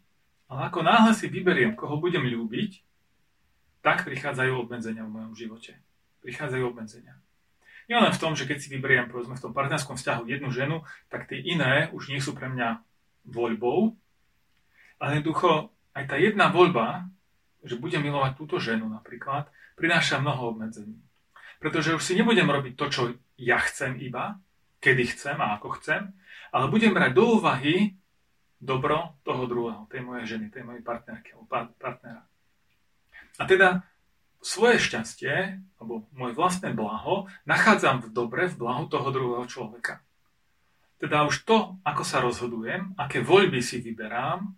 ale 0.52 0.68
ako 0.68 0.84
náhle 0.84 1.16
si 1.16 1.26
vyberiem, 1.26 1.72
koho 1.74 1.96
budem 1.96 2.22
ľúbiť, 2.26 2.84
tak 3.80 4.04
prichádzajú 4.04 4.52
obmedzenia 4.60 5.08
v 5.08 5.14
mojom 5.16 5.32
živote. 5.32 5.80
Prichádzajú 6.20 6.64
obmedzenia. 6.68 7.16
Nie 7.90 7.98
len 7.98 8.14
v 8.14 8.22
tom, 8.22 8.38
že 8.38 8.46
keď 8.46 8.62
si 8.62 8.70
vyberiem 8.70 9.10
povedzme, 9.10 9.34
v 9.34 9.44
tom 9.50 9.52
partnerskom 9.56 9.98
vzťahu 9.98 10.22
jednu 10.30 10.54
ženu, 10.54 10.86
tak 11.10 11.26
tie 11.26 11.42
iné 11.42 11.90
už 11.90 12.12
nie 12.12 12.22
sú 12.22 12.38
pre 12.38 12.46
mňa 12.46 12.86
voľbou, 13.26 13.98
ale 15.02 15.18
jednoducho 15.18 15.74
aj 15.96 16.04
tá 16.06 16.16
jedna 16.20 16.54
voľba, 16.54 17.10
že 17.66 17.74
budem 17.80 18.04
milovať 18.06 18.38
túto 18.38 18.62
ženu 18.62 18.86
napríklad, 18.86 19.50
prináša 19.74 20.22
mnoho 20.22 20.54
obmedzení. 20.54 21.02
Pretože 21.58 21.96
už 21.98 22.02
si 22.04 22.14
nebudem 22.16 22.46
robiť 22.46 22.78
to, 22.78 22.86
čo 22.88 23.02
ja 23.36 23.58
chcem 23.60 23.98
iba, 24.00 24.38
kedy 24.80 25.12
chcem 25.12 25.36
a 25.36 25.58
ako 25.60 25.76
chcem, 25.82 26.14
ale 26.54 26.72
budem 26.72 26.94
brať 26.94 27.12
do 27.12 27.36
úvahy 27.36 28.00
dobro 28.60 29.16
toho 29.24 29.44
druhého, 29.48 29.88
tej 29.88 30.04
mojej 30.04 30.36
ženy, 30.36 30.52
tej 30.52 30.64
mojej 30.64 30.84
partnerky 30.84 31.32
alebo 31.36 31.48
partnera. 31.76 32.22
A 33.40 33.42
teda 33.48 33.84
svoje 34.40 34.80
šťastie, 34.80 35.60
alebo 35.76 36.08
moje 36.16 36.32
vlastné 36.32 36.72
blaho, 36.72 37.28
nachádzam 37.44 38.04
v 38.04 38.08
dobre, 38.12 38.48
v 38.48 38.56
blahu 38.56 38.88
toho 38.88 39.08
druhého 39.12 39.46
človeka. 39.46 40.00
Teda 41.00 41.24
už 41.24 41.44
to, 41.48 41.80
ako 41.84 42.02
sa 42.04 42.20
rozhodujem, 42.20 42.92
aké 43.00 43.24
voľby 43.24 43.64
si 43.64 43.80
vyberám, 43.80 44.52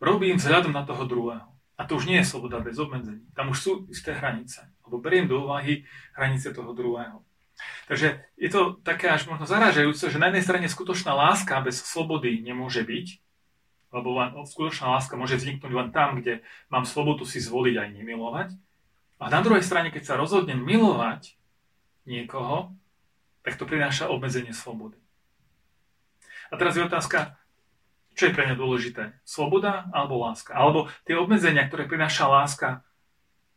robím 0.00 0.40
vzhľadom 0.40 0.72
na 0.72 0.84
toho 0.88 1.04
druhého. 1.04 1.48
A 1.76 1.84
to 1.84 1.96
už 1.96 2.08
nie 2.08 2.20
je 2.20 2.28
sloboda 2.28 2.60
bez 2.60 2.76
obmedzení. 2.76 3.24
Tam 3.32 3.52
už 3.52 3.58
sú 3.58 3.72
isté 3.88 4.12
hranice. 4.16 4.64
Alebo 4.84 5.00
beriem 5.00 5.28
do 5.28 5.44
úvahy 5.44 5.84
hranice 6.16 6.52
toho 6.52 6.72
druhého. 6.72 7.24
Takže 7.88 8.24
je 8.36 8.48
to 8.48 8.80
také 8.80 9.12
až 9.12 9.28
možno 9.28 9.44
zarážajúce, 9.44 10.08
že 10.08 10.20
na 10.20 10.32
jednej 10.32 10.44
strane 10.44 10.66
skutočná 10.68 11.12
láska 11.12 11.60
bez 11.60 11.80
slobody 11.84 12.40
nemôže 12.40 12.82
byť, 12.82 13.06
lebo 13.92 14.08
len, 14.16 14.32
skutočná 14.48 14.96
láska 14.96 15.14
môže 15.20 15.36
vzniknúť 15.36 15.72
len 15.72 15.88
tam, 15.92 16.18
kde 16.18 16.40
mám 16.72 16.88
slobodu 16.88 17.28
si 17.28 17.38
zvoliť 17.38 17.74
aj 17.76 17.88
nemilovať. 17.92 18.48
A 19.22 19.30
na 19.30 19.38
druhej 19.38 19.62
strane, 19.62 19.94
keď 19.94 20.02
sa 20.02 20.18
rozhodnem 20.18 20.58
milovať 20.58 21.38
niekoho, 22.10 22.74
tak 23.46 23.54
to 23.54 23.70
prináša 23.70 24.10
obmedzenie 24.10 24.50
slobody. 24.50 24.98
A 26.50 26.58
teraz 26.58 26.74
je 26.74 26.82
otázka, 26.82 27.38
čo 28.18 28.28
je 28.28 28.34
pre 28.34 28.50
mňa 28.50 28.58
dôležité? 28.58 29.14
Sloboda 29.22 29.86
alebo 29.94 30.18
láska? 30.18 30.58
Alebo 30.58 30.90
tie 31.06 31.14
obmedzenia, 31.14 31.64
ktoré 31.70 31.86
prináša 31.86 32.26
láska, 32.26 32.82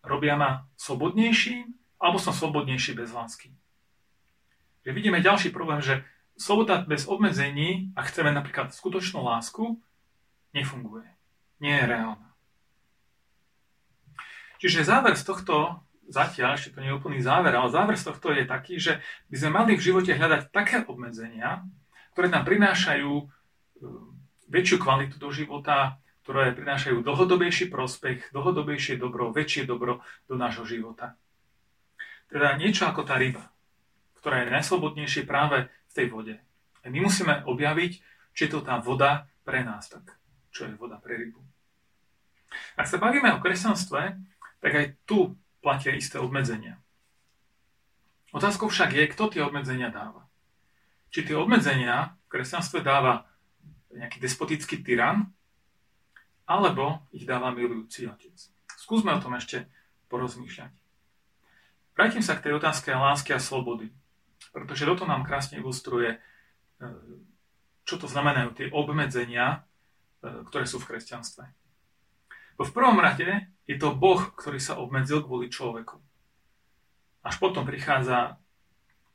robia 0.06 0.38
ma 0.38 0.70
slobodnejším, 0.78 1.74
alebo 1.98 2.22
som 2.22 2.32
slobodnejší 2.32 2.94
bez 2.94 3.10
lásky? 3.10 3.50
Že 4.86 4.94
vidíme 4.94 5.26
ďalší 5.26 5.50
problém, 5.50 5.82
že 5.82 6.06
sloboda 6.38 6.86
bez 6.86 7.10
obmedzení, 7.10 7.90
a 7.98 8.06
chceme 8.06 8.30
napríklad 8.30 8.70
skutočnú 8.70 9.26
lásku, 9.26 9.82
nefunguje. 10.54 11.10
Nie 11.58 11.82
je 11.82 11.90
reálna. 11.90 12.35
Čiže 14.62 14.88
záver 14.88 15.16
z 15.20 15.24
tohto, 15.28 15.84
zatiaľ 16.08 16.56
ešte 16.56 16.78
to 16.78 16.82
nie 16.82 16.94
je 16.94 16.98
úplný 16.98 17.20
záver, 17.20 17.52
ale 17.56 17.74
záver 17.74 17.96
z 17.98 18.08
tohto 18.14 18.32
je 18.32 18.46
taký, 18.46 18.78
že 18.78 19.02
by 19.28 19.36
sme 19.36 19.52
mali 19.52 19.72
v 19.76 19.86
živote 19.86 20.12
hľadať 20.14 20.42
také 20.54 20.86
obmedzenia, 20.86 21.66
ktoré 22.14 22.28
nám 22.32 22.48
prinášajú 22.48 23.12
väčšiu 24.48 24.78
kvalitu 24.80 25.20
do 25.20 25.30
života, 25.34 26.00
ktoré 26.26 26.58
prinášajú 26.58 27.06
dlhodobejší 27.06 27.70
prospech, 27.70 28.34
dlhodobejšie 28.34 28.98
dobro, 28.98 29.30
väčšie 29.30 29.70
dobro 29.70 30.02
do 30.26 30.34
nášho 30.34 30.66
života. 30.66 31.14
Teda 32.32 32.58
niečo 32.58 32.90
ako 32.90 33.06
tá 33.06 33.22
ryba, 33.22 33.54
ktorá 34.18 34.42
je 34.42 34.54
najslobodnejšie 34.58 35.30
práve 35.30 35.70
v 35.70 35.94
tej 35.94 36.08
vode. 36.10 36.36
A 36.82 36.90
my 36.90 37.06
musíme 37.06 37.46
objaviť, 37.46 37.92
či 38.34 38.42
je 38.46 38.52
to 38.52 38.66
tá 38.66 38.82
voda 38.82 39.30
pre 39.46 39.62
nás, 39.62 39.86
tak 39.86 40.18
čo 40.50 40.66
je 40.66 40.74
voda 40.74 40.98
pre 40.98 41.14
rybu. 41.14 41.42
Ak 42.80 42.90
sa 42.90 42.98
bavíme 42.98 43.30
o 43.36 43.42
kresťanstve, 43.44 44.02
tak 44.66 44.74
aj 44.74 44.98
tu 45.06 45.38
platia 45.62 45.94
isté 45.94 46.18
obmedzenia. 46.18 46.82
Otázkou 48.34 48.66
však 48.66 48.98
je, 48.98 49.06
kto 49.14 49.30
tie 49.30 49.46
obmedzenia 49.46 49.94
dáva. 49.94 50.26
Či 51.14 51.30
tie 51.30 51.38
obmedzenia 51.38 52.18
v 52.26 52.28
kresťanstve 52.34 52.82
dáva 52.82 53.30
nejaký 53.94 54.18
despotický 54.18 54.82
tyran, 54.82 55.30
alebo 56.50 57.06
ich 57.14 57.30
dáva 57.30 57.54
milujúci 57.54 58.10
otec. 58.10 58.34
Skúsme 58.74 59.14
o 59.14 59.22
tom 59.22 59.38
ešte 59.38 59.70
porozmýšľať. 60.10 60.74
Vrátim 61.94 62.26
sa 62.26 62.34
k 62.34 62.50
tej 62.50 62.58
otázke 62.58 62.90
lásky 62.90 63.38
a 63.38 63.40
slobody, 63.40 63.94
pretože 64.50 64.90
toto 64.90 65.06
nám 65.06 65.30
krásne 65.30 65.62
ilustruje, 65.62 66.18
e, 66.18 66.20
čo 67.86 68.02
to 68.02 68.10
znamenajú 68.10 68.50
tie 68.58 68.68
obmedzenia, 68.74 69.62
e, 70.26 70.42
ktoré 70.50 70.66
sú 70.66 70.82
v 70.82 70.90
kresťanstve. 70.90 71.44
V 72.58 72.72
prvom 72.74 72.98
rade 72.98 73.55
je 73.66 73.76
to 73.82 73.94
Boh, 73.98 74.22
ktorý 74.38 74.62
sa 74.62 74.78
obmedzil 74.78 75.26
kvôli 75.26 75.50
človeku. 75.50 75.98
Až 77.26 77.36
potom 77.42 77.66
prichádza 77.66 78.38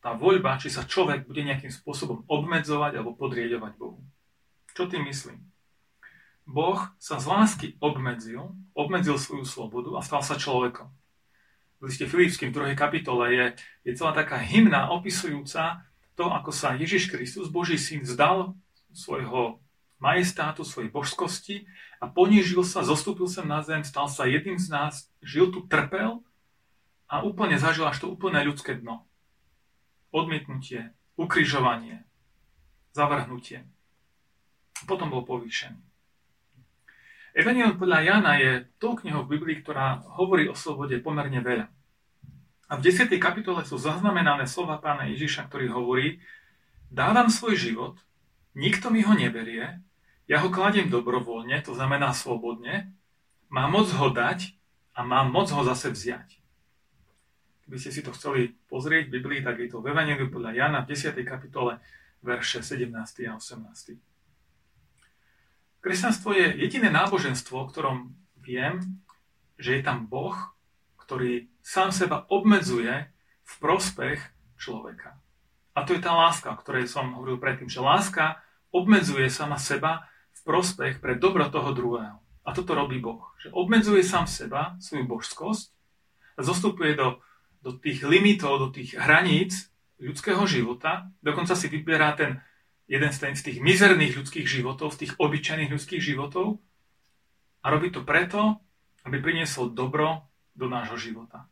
tá 0.03 0.11
voľba, 0.17 0.59
či 0.59 0.73
sa 0.73 0.83
človek 0.83 1.29
bude 1.29 1.47
nejakým 1.47 1.71
spôsobom 1.71 2.27
obmedzovať 2.27 2.99
alebo 2.99 3.15
podriedovať 3.15 3.73
Bohu. 3.79 4.01
Čo 4.75 4.91
tým 4.91 5.07
myslím? 5.07 5.39
Boh 6.51 6.83
sa 6.99 7.23
z 7.23 7.31
lásky 7.31 7.67
obmedzil, 7.79 8.51
obmedzil 8.75 9.15
svoju 9.21 9.47
slobodu 9.47 9.95
a 9.95 10.01
stal 10.03 10.25
sa 10.25 10.35
človekom. 10.35 10.91
V 11.79 11.89
liste 11.89 12.11
Filipským 12.11 12.51
v 12.51 12.75
2. 12.75 12.81
kapitole 12.81 13.33
je, 13.33 13.47
je 13.87 13.93
celá 13.95 14.13
taká 14.13 14.37
hymna 14.37 14.91
opisujúca 14.91 15.87
to, 16.19 16.29
ako 16.29 16.51
sa 16.51 16.77
Ježiš 16.77 17.09
Kristus, 17.09 17.49
Boží 17.49 17.79
syn, 17.81 18.03
vzdal 18.03 18.53
svojho 18.93 19.63
majestátu, 20.03 20.67
svojej 20.67 20.91
božskosti 20.91 21.65
a 22.01 22.09
ponížil 22.09 22.65
sa, 22.65 22.81
zostúpil 22.81 23.29
sem 23.29 23.45
na 23.45 23.61
zem, 23.61 23.85
stal 23.85 24.09
sa 24.09 24.25
jedným 24.25 24.57
z 24.57 24.73
nás, 24.73 24.95
žil 25.21 25.53
tu, 25.53 25.69
trpel 25.69 26.25
a 27.07 27.21
úplne 27.21 27.61
zažil 27.61 27.85
až 27.85 28.01
to 28.01 28.07
úplné 28.09 28.41
ľudské 28.41 28.75
dno. 28.75 29.05
Odmietnutie, 30.11 30.97
ukrižovanie, 31.21 32.03
zavrhnutie 32.97 33.69
potom 34.89 35.13
bol 35.13 35.29
povýšený. 35.29 35.77
Evangelium 37.37 37.79
podľa 37.79 37.99
Jana 38.03 38.33
je 38.43 38.67
tou 38.83 38.99
knihou 38.99 39.23
v 39.23 39.39
Biblii, 39.39 39.63
ktorá 39.63 40.03
hovorí 40.19 40.51
o 40.51 40.57
slobode 40.57 40.99
pomerne 40.99 41.39
veľa. 41.39 41.71
A 42.71 42.73
v 42.79 42.85
10. 42.87 43.07
kapitole 43.23 43.63
sú 43.63 43.79
zaznamenané 43.79 44.51
slova 44.51 44.79
pána 44.83 45.07
Ježiša, 45.11 45.47
ktorý 45.47 45.71
hovorí, 45.71 46.19
dávam 46.91 47.31
svoj 47.31 47.55
život, 47.55 47.95
nikto 48.55 48.91
mi 48.91 49.07
ho 49.07 49.15
neberie, 49.15 49.79
ja 50.31 50.39
ho 50.39 50.49
kladiem 50.55 50.87
dobrovoľne, 50.87 51.59
to 51.67 51.75
znamená 51.75 52.15
slobodne, 52.15 52.95
mám 53.51 53.75
moc 53.75 53.91
ho 53.91 54.15
dať 54.15 54.55
a 54.95 55.03
mám 55.03 55.27
moc 55.35 55.51
ho 55.51 55.67
zase 55.67 55.91
vziať. 55.91 56.39
Keby 57.67 57.77
ste 57.83 57.91
si 57.91 58.07
to 58.07 58.15
chceli 58.15 58.55
pozrieť 58.71 59.11
v 59.11 59.15
Biblii, 59.19 59.43
tak 59.43 59.59
je 59.59 59.75
to 59.75 59.83
v 59.83 59.91
Evangeliu 59.91 60.31
podľa 60.31 60.55
Jana 60.55 60.87
v 60.87 60.95
10. 60.95 61.19
kapitole 61.27 61.83
verše 62.23 62.63
17. 62.63 62.95
a 63.27 63.35
18. 63.43 63.99
Kresťanstvo 65.83 66.31
je 66.37 66.47
jediné 66.63 66.95
náboženstvo, 66.95 67.57
o 67.59 67.67
ktorom 67.67 68.15
viem, 68.39 69.03
že 69.59 69.81
je 69.81 69.83
tam 69.83 70.07
Boh, 70.07 70.37
ktorý 71.01 71.51
sám 71.59 71.91
seba 71.91 72.29
obmedzuje 72.31 73.11
v 73.43 73.53
prospech 73.59 74.21
človeka. 74.61 75.19
A 75.75 75.83
to 75.83 75.97
je 75.97 76.03
tá 76.05 76.15
láska, 76.15 76.55
o 76.55 76.61
ktorej 76.61 76.87
som 76.87 77.19
hovoril 77.19 77.41
predtým, 77.41 77.67
že 77.67 77.83
láska 77.83 78.39
obmedzuje 78.71 79.27
sama 79.27 79.59
seba 79.59 80.10
prospech 80.43 81.05
pre 81.05 81.17
dobro 81.17 81.47
toho 81.49 81.73
druhého. 81.73 82.19
A 82.45 82.51
toto 82.57 82.73
robí 82.73 82.99
Boh. 82.99 83.33
Že 83.41 83.53
obmedzuje 83.53 84.01
sám 84.01 84.25
seba, 84.25 84.77
svoju 84.81 85.05
božskosť 85.05 85.67
a 86.37 86.41
zostupuje 86.41 86.97
do 86.97 87.21
do 87.61 87.77
tých 87.77 88.01
limitov, 88.05 88.59
do 88.59 88.69
tých 88.73 88.97
hraníc 88.97 89.69
ľudského 90.01 90.41
života, 90.49 91.13
dokonca 91.21 91.53
si 91.53 91.69
vyberá 91.69 92.17
ten 92.17 92.41
jeden 92.89 93.13
z 93.13 93.45
tých 93.45 93.61
mizerných 93.63 94.17
ľudských 94.17 94.49
životov, 94.49 94.97
z 94.97 95.07
tých 95.07 95.13
obyčajných 95.21 95.71
ľudských 95.71 96.03
životov 96.03 96.59
a 97.63 97.67
robí 97.69 97.93
to 97.93 98.03
preto, 98.03 98.59
aby 99.07 99.21
priniesol 99.21 99.71
dobro 99.71 100.27
do 100.57 100.67
nášho 100.67 100.99
života. 100.99 101.47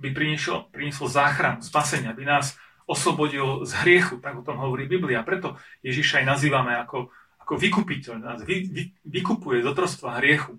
Aby 0.00 0.16
priniesol, 0.16 0.70
priniesol 0.72 1.10
záchranu, 1.10 1.60
spasenie, 1.60 2.08
aby 2.08 2.24
nás 2.24 2.56
oslobodil 2.88 3.68
z 3.68 3.76
hriechu, 3.84 4.22
tak 4.22 4.40
o 4.40 4.46
tom 4.46 4.56
hovorí 4.56 4.88
Biblia. 4.88 5.26
Preto 5.26 5.60
Ježiša 5.84 6.24
aj 6.24 6.26
nazývame 6.26 6.72
ako, 6.80 7.12
ako 7.50 7.58
vykupiteľ, 7.58 8.14
nás 8.22 8.46
vy, 8.46 8.70
vy, 8.70 8.82
vykupuje 9.10 9.58
z 9.58 9.74
otrostva 9.74 10.22
hriechu. 10.22 10.54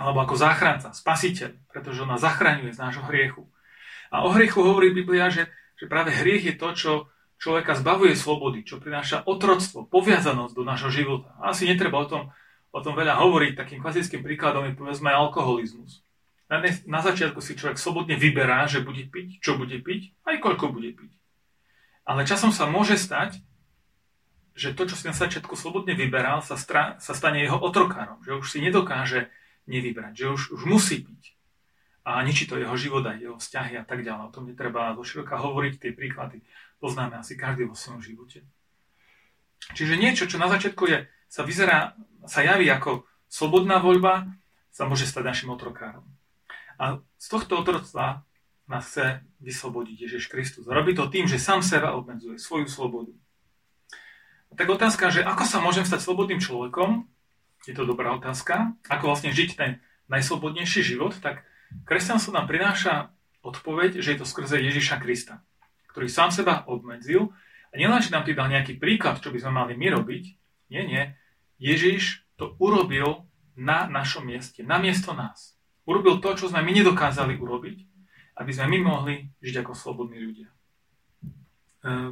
Alebo 0.00 0.24
ako 0.24 0.40
záchranca, 0.40 0.96
spasiteľ, 0.96 1.68
pretože 1.68 2.00
on 2.00 2.08
nás 2.08 2.24
zachraňuje 2.24 2.72
z 2.72 2.80
nášho 2.80 3.04
hriechu. 3.12 3.44
A 4.08 4.24
o 4.24 4.32
hriechu 4.32 4.64
hovorí 4.64 4.88
Biblia, 4.96 5.28
že, 5.28 5.52
že 5.76 5.84
práve 5.84 6.16
hriech 6.16 6.48
je 6.48 6.54
to, 6.56 6.68
čo 6.72 6.92
človeka 7.36 7.76
zbavuje 7.76 8.16
slobody, 8.16 8.64
čo 8.64 8.80
prináša 8.80 9.20
otroctvo, 9.28 9.84
poviazanosť 9.84 10.56
do 10.56 10.64
nášho 10.64 10.88
života. 10.88 11.36
A 11.44 11.52
asi 11.52 11.68
netreba 11.68 12.00
o 12.00 12.08
tom, 12.08 12.32
o 12.72 12.80
tom 12.80 12.96
veľa 12.96 13.20
hovoriť. 13.20 13.52
Takým 13.60 13.84
klasickým 13.84 14.24
príkladom 14.24 14.64
je 14.64 14.80
povedzme 14.80 15.12
alkoholizmus. 15.12 16.00
Na, 16.48 16.64
na 16.64 17.00
začiatku 17.04 17.44
si 17.44 17.52
človek 17.52 17.76
slobodne 17.76 18.16
vyberá, 18.16 18.64
že 18.64 18.80
bude 18.80 19.04
piť, 19.04 19.44
čo 19.44 19.60
bude 19.60 19.76
piť, 19.76 20.16
aj 20.24 20.40
koľko 20.40 20.72
bude 20.72 20.88
piť. 20.88 21.12
Ale 22.08 22.24
časom 22.24 22.48
sa 22.48 22.64
môže 22.64 22.96
stať, 22.96 23.44
že 24.58 24.74
to, 24.74 24.90
čo 24.90 24.98
si 24.98 25.06
na 25.06 25.14
začiatku 25.14 25.54
slobodne 25.54 25.94
vyberal, 25.94 26.42
sa, 26.42 26.58
stra, 26.58 26.98
sa 26.98 27.14
stane 27.14 27.38
jeho 27.38 27.54
otrokárom. 27.54 28.18
Že 28.26 28.42
už 28.42 28.46
si 28.50 28.58
nedokáže 28.58 29.30
nevybrať, 29.70 30.12
že 30.18 30.26
už, 30.34 30.42
už 30.58 30.62
musí 30.66 31.06
piť 31.06 31.38
a 32.08 32.24
ničí 32.24 32.48
to 32.48 32.56
jeho 32.56 32.72
život 32.80 33.04
a 33.04 33.12
jeho 33.20 33.36
vzťahy 33.36 33.76
a 33.76 33.84
tak 33.84 34.00
ďalej. 34.00 34.32
O 34.32 34.32
tom 34.32 34.48
netreba 34.48 34.96
do 34.96 35.04
široka 35.04 35.36
hovoriť, 35.36 35.72
tie 35.76 35.92
príklady 35.92 36.40
poznáme 36.80 37.20
asi 37.20 37.36
každý 37.36 37.68
vo 37.68 37.76
svojom 37.76 38.00
živote. 38.00 38.48
Čiže 39.76 40.00
niečo, 40.00 40.24
čo 40.24 40.40
na 40.40 40.48
začiatku 40.48 40.88
je, 40.88 41.04
sa 41.28 41.44
vyzerá, 41.44 41.92
sa 42.24 42.40
javí 42.40 42.64
ako 42.72 43.04
slobodná 43.28 43.76
voľba, 43.84 44.24
sa 44.72 44.88
môže 44.88 45.04
stať 45.04 45.20
našim 45.20 45.52
otrokárom. 45.52 46.08
A 46.80 47.04
z 47.20 47.26
tohto 47.28 47.60
otroctva 47.60 48.24
nás 48.64 48.88
chce 48.88 49.20
vyslobodiť 49.44 50.08
Ježiš 50.08 50.32
Kristus. 50.32 50.64
Robí 50.64 50.96
to 50.96 51.12
tým, 51.12 51.28
že 51.28 51.36
sám 51.36 51.60
seba 51.60 51.92
obmedzuje, 51.92 52.40
svoju 52.40 52.72
slobodu. 52.72 53.12
Tak 54.56 54.68
otázka, 54.68 55.12
že 55.12 55.20
ako 55.24 55.44
sa 55.44 55.58
môžem 55.60 55.84
stať 55.84 56.04
slobodným 56.04 56.40
človekom, 56.40 57.04
je 57.68 57.74
to 57.76 57.84
dobrá 57.84 58.16
otázka, 58.16 58.72
ako 58.88 59.12
vlastne 59.12 59.34
žiť 59.34 59.50
ten 59.58 59.70
najslobodnejší 60.08 60.80
život, 60.80 61.12
tak 61.20 61.44
Kresťanstvo 61.84 62.32
nám 62.32 62.48
prináša 62.48 63.12
odpoveď, 63.44 64.00
že 64.00 64.16
je 64.16 64.18
to 64.24 64.26
skrze 64.26 64.56
Ježiša 64.56 64.96
Krista, 65.04 65.44
ktorý 65.92 66.08
sám 66.08 66.32
seba 66.32 66.64
obmedzil. 66.64 67.28
A 67.68 67.76
nielen, 67.76 68.00
že 68.00 68.08
nám 68.08 68.24
tým 68.24 68.38
dal 68.38 68.48
nejaký 68.48 68.80
príklad, 68.80 69.20
čo 69.20 69.28
by 69.28 69.38
sme 69.44 69.52
mali 69.52 69.72
my 69.76 70.00
robiť, 70.00 70.24
nie, 70.72 70.82
nie, 70.84 71.02
Ježiš 71.60 72.24
to 72.40 72.56
urobil 72.56 73.28
na 73.58 73.84
našom 73.90 74.24
mieste, 74.24 74.64
na 74.64 74.78
miesto 74.80 75.12
nás. 75.12 75.58
Urobil 75.88 76.20
to, 76.22 76.36
čo 76.36 76.48
sme 76.48 76.62
my 76.62 76.72
nedokázali 76.72 77.36
urobiť, 77.36 77.78
aby 78.38 78.50
sme 78.54 78.76
my 78.76 78.78
mohli 78.84 79.14
žiť 79.42 79.64
ako 79.64 79.72
slobodní 79.74 80.20
ľudia. 80.22 80.48
E, 80.48 80.54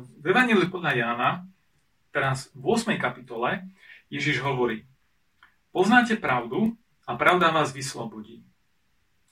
v 0.03 0.25
Evangeliu 0.27 0.67
podľa 0.67 0.93
Jána, 0.97 1.31
teraz 2.17 2.49
v 2.57 2.73
8. 2.73 2.97
kapitole, 2.97 3.69
Ježiš 4.09 4.41
hovorí, 4.41 4.89
poznáte 5.69 6.17
pravdu 6.17 6.73
a 7.05 7.13
pravda 7.21 7.53
vás 7.53 7.77
vyslobodí. 7.77 8.41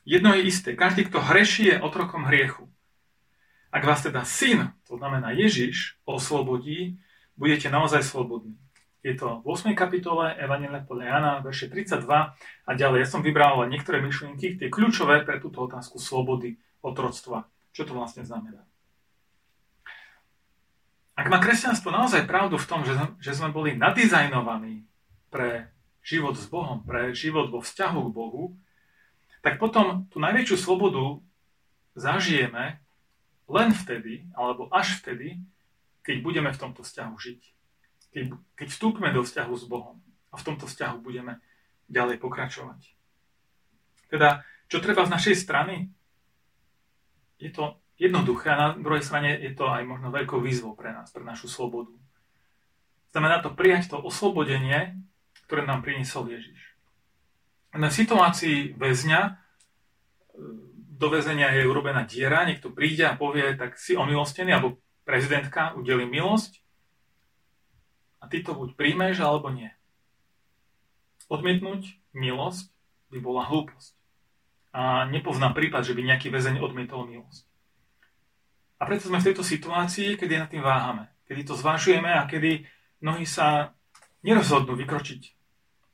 Jedno 0.04 0.36
je 0.36 0.44
isté, 0.44 0.76
každý, 0.76 1.08
kto 1.08 1.24
hreší, 1.24 1.72
je 1.72 1.80
otrokom 1.80 2.28
hriechu. 2.28 2.68
Ak 3.72 3.88
vás 3.88 4.04
teda 4.04 4.28
syn, 4.28 4.76
to 4.84 5.00
znamená 5.00 5.32
Ježiš, 5.32 5.96
oslobodí, 6.04 7.00
budete 7.40 7.72
naozaj 7.72 8.04
slobodní. 8.04 8.60
Je 9.00 9.16
to 9.16 9.40
v 9.40 9.56
8. 9.56 9.72
kapitole 9.72 10.36
Evangelia 10.36 10.84
podľa 10.84 11.04
Jana, 11.08 11.32
verše 11.40 11.72
32 11.72 12.04
a 12.68 12.70
ďalej. 12.76 13.00
Ja 13.00 13.08
som 13.08 13.24
vybral 13.24 13.64
niektoré 13.64 14.04
myšlienky, 14.04 14.60
tie 14.60 14.68
kľúčové 14.68 15.24
pre 15.24 15.40
túto 15.40 15.64
otázku 15.64 15.96
slobody, 15.96 16.60
otroctva. 16.84 17.48
Čo 17.72 17.88
to 17.88 17.96
vlastne 17.96 18.28
znamená? 18.28 18.60
Ak 21.14 21.30
má 21.30 21.38
kresťanstvo 21.38 21.94
naozaj 21.94 22.26
pravdu 22.26 22.58
v 22.58 22.66
tom, 22.66 22.82
že, 22.82 22.98
že 23.22 23.38
sme 23.38 23.54
boli 23.54 23.78
nadizajnovaní 23.78 24.82
pre 25.30 25.70
život 26.02 26.34
s 26.34 26.50
Bohom, 26.50 26.82
pre 26.82 27.14
život 27.14 27.54
vo 27.54 27.62
vzťahu 27.62 28.00
k 28.10 28.14
Bohu, 28.14 28.44
tak 29.40 29.62
potom 29.62 30.10
tú 30.10 30.18
najväčšiu 30.18 30.56
slobodu 30.58 31.22
zažijeme 31.94 32.82
len 33.46 33.70
vtedy, 33.70 34.26
alebo 34.34 34.66
až 34.74 34.98
vtedy, 34.98 35.38
keď 36.02 36.16
budeme 36.20 36.50
v 36.50 36.60
tomto 36.60 36.82
vzťahu 36.82 37.14
žiť. 37.14 37.40
Keď, 38.10 38.24
keď 38.58 38.66
vstúpime 38.68 39.10
do 39.14 39.22
vzťahu 39.22 39.54
s 39.54 39.64
Bohom 39.70 40.02
a 40.32 40.34
v 40.34 40.46
tomto 40.46 40.66
vzťahu 40.66 40.98
budeme 40.98 41.38
ďalej 41.86 42.18
pokračovať. 42.18 42.90
Teda, 44.10 44.42
čo 44.66 44.82
treba 44.82 45.06
z 45.06 45.14
našej 45.14 45.36
strany? 45.38 45.92
Je 47.38 47.52
to 47.52 47.78
jednoduché 48.00 48.50
a 48.50 48.56
na 48.56 48.68
druhej 48.74 49.04
strane 49.04 49.34
je 49.38 49.54
to 49.54 49.70
aj 49.70 49.86
možno 49.86 50.10
veľkou 50.10 50.42
výzvou 50.42 50.74
pre 50.74 50.90
nás, 50.90 51.10
pre 51.14 51.22
našu 51.22 51.46
slobodu. 51.46 51.94
Znamená 53.14 53.40
to 53.40 53.54
prijať 53.54 53.94
to 53.94 54.02
oslobodenie, 54.02 54.98
ktoré 55.46 55.62
nám 55.62 55.86
priniesol 55.86 56.26
Ježiš 56.26 56.74
v 57.74 57.90
situácii 57.90 58.78
väzňa, 58.78 59.20
e, 59.26 59.32
do 60.94 61.10
väzenia 61.10 61.50
je 61.50 61.66
urobená 61.66 62.06
diera, 62.06 62.46
niekto 62.46 62.70
príde 62.70 63.02
a 63.02 63.18
povie, 63.18 63.58
tak 63.58 63.74
si 63.74 63.98
omilostený, 63.98 64.54
alebo 64.54 64.78
prezidentka 65.02 65.74
udeli 65.74 66.06
milosť 66.06 66.62
a 68.22 68.30
ty 68.30 68.46
to 68.46 68.54
buď 68.54 68.78
príjmeš, 68.78 69.18
alebo 69.20 69.50
nie. 69.50 69.74
Odmietnúť 71.26 71.98
milosť 72.14 72.70
by 73.10 73.18
bola 73.18 73.42
hlúposť. 73.50 73.92
A 74.74 75.06
nepoznám 75.10 75.54
prípad, 75.54 75.82
že 75.82 75.94
by 75.98 76.02
nejaký 76.14 76.30
väzeň 76.30 76.62
odmietol 76.62 77.10
milosť. 77.10 77.46
A 78.84 78.88
preto 78.92 79.08
sme 79.08 79.16
v 79.16 79.32
tejto 79.32 79.40
situácii, 79.40 80.20
kedy 80.20 80.36
nad 80.36 80.52
tým 80.52 80.60
váhame, 80.60 81.08
kedy 81.24 81.48
to 81.48 81.56
zvažujeme 81.56 82.12
a 82.12 82.28
kedy 82.28 82.68
mnohí 83.00 83.24
sa 83.24 83.72
nerozhodnú 84.20 84.76
vykročiť 84.76 85.20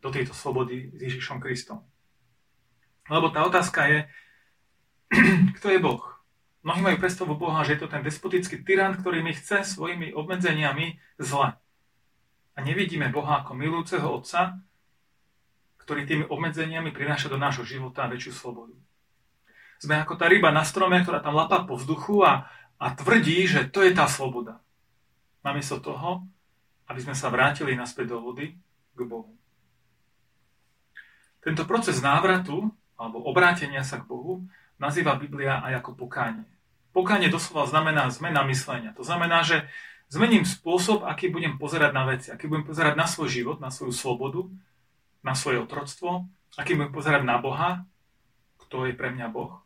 do 0.02 0.10
tejto 0.10 0.34
slobody 0.34 0.90
s 0.90 0.98
Ježišom 0.98 1.38
Kristom. 1.38 1.86
Lebo 3.06 3.30
tá 3.30 3.46
otázka 3.46 3.86
je, 3.86 3.98
kto 5.62 5.70
je 5.70 5.78
Boh? 5.78 6.02
Mnohí 6.66 6.82
majú 6.82 6.98
predstavu 6.98 7.38
Boha, 7.38 7.62
že 7.62 7.78
je 7.78 7.86
to 7.86 7.94
ten 7.94 8.02
despotický 8.02 8.66
tyrant, 8.66 8.98
ktorý 8.98 9.22
mi 9.22 9.38
chce 9.38 9.62
svojimi 9.62 10.10
obmedzeniami 10.10 10.98
zle. 11.22 11.54
A 12.54 12.58
nevidíme 12.58 13.06
Boha 13.14 13.46
ako 13.46 13.54
milujúceho 13.54 14.10
Otca, 14.10 14.58
ktorý 15.78 16.10
tými 16.10 16.24
obmedzeniami 16.26 16.90
prináša 16.90 17.30
do 17.30 17.38
nášho 17.38 17.62
života 17.62 18.10
väčšiu 18.10 18.34
slobodu. 18.34 18.74
Sme 19.78 19.96
ako 20.02 20.18
tá 20.18 20.26
ryba 20.26 20.50
na 20.50 20.66
strome, 20.66 21.00
ktorá 21.00 21.22
tam 21.22 21.38
lapá 21.38 21.62
po 21.62 21.78
vzduchu 21.78 22.26
a, 22.26 22.50
a 22.80 22.86
tvrdí, 22.96 23.44
že 23.44 23.68
to 23.68 23.84
je 23.84 23.92
tá 23.92 24.08
sloboda. 24.08 24.64
Namiesto 25.44 25.78
toho, 25.78 26.24
aby 26.88 27.00
sme 27.04 27.12
sa 27.12 27.28
vrátili 27.28 27.76
naspäť 27.76 28.16
do 28.16 28.24
vody 28.24 28.56
k 28.96 29.00
Bohu. 29.04 29.36
Tento 31.44 31.64
proces 31.68 32.00
návratu 32.00 32.72
alebo 32.96 33.24
obrátenia 33.24 33.84
sa 33.84 34.00
k 34.00 34.08
Bohu 34.08 34.44
nazýva 34.80 35.16
Biblia 35.16 35.60
aj 35.60 35.84
ako 35.84 36.08
pokánie. 36.08 36.48
Pokánie 36.90 37.30
doslova 37.30 37.68
znamená 37.68 38.08
zmena 38.10 38.42
myslenia. 38.48 38.96
To 38.96 39.04
znamená, 39.04 39.44
že 39.46 39.68
zmením 40.10 40.42
spôsob, 40.42 41.06
aký 41.06 41.30
budem 41.30 41.56
pozerať 41.56 41.92
na 41.94 42.04
veci, 42.08 42.28
aký 42.34 42.50
budem 42.50 42.66
pozerať 42.66 42.98
na 42.98 43.06
svoj 43.06 43.30
život, 43.30 43.56
na 43.62 43.70
svoju 43.70 43.94
slobodu, 43.94 44.42
na 45.22 45.38
svoje 45.38 45.62
otroctvo, 45.62 46.26
aký 46.58 46.74
budem 46.74 46.92
pozerať 46.92 47.22
na 47.22 47.38
Boha, 47.38 47.86
kto 48.66 48.90
je 48.90 48.92
pre 48.98 49.14
mňa 49.14 49.30
Boh. 49.30 49.62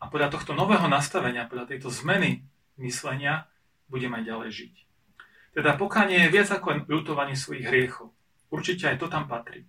A 0.00 0.12
podľa 0.12 0.28
tohto 0.32 0.52
nového 0.52 0.86
nastavenia, 0.86 1.48
podľa 1.48 1.72
tejto 1.72 1.88
zmeny 1.88 2.44
myslenia, 2.76 3.48
budem 3.88 4.12
aj 4.12 4.22
ďalej 4.28 4.50
žiť. 4.52 4.74
Teda 5.56 5.72
pokánie 5.80 6.28
je 6.28 6.34
viac 6.36 6.52
ako 6.52 6.66
len 6.68 6.80
ľutovanie 6.84 7.32
svojich 7.32 7.64
hriechov. 7.64 8.12
Určite 8.52 8.92
aj 8.92 9.00
to 9.00 9.08
tam 9.08 9.24
patrí 9.24 9.64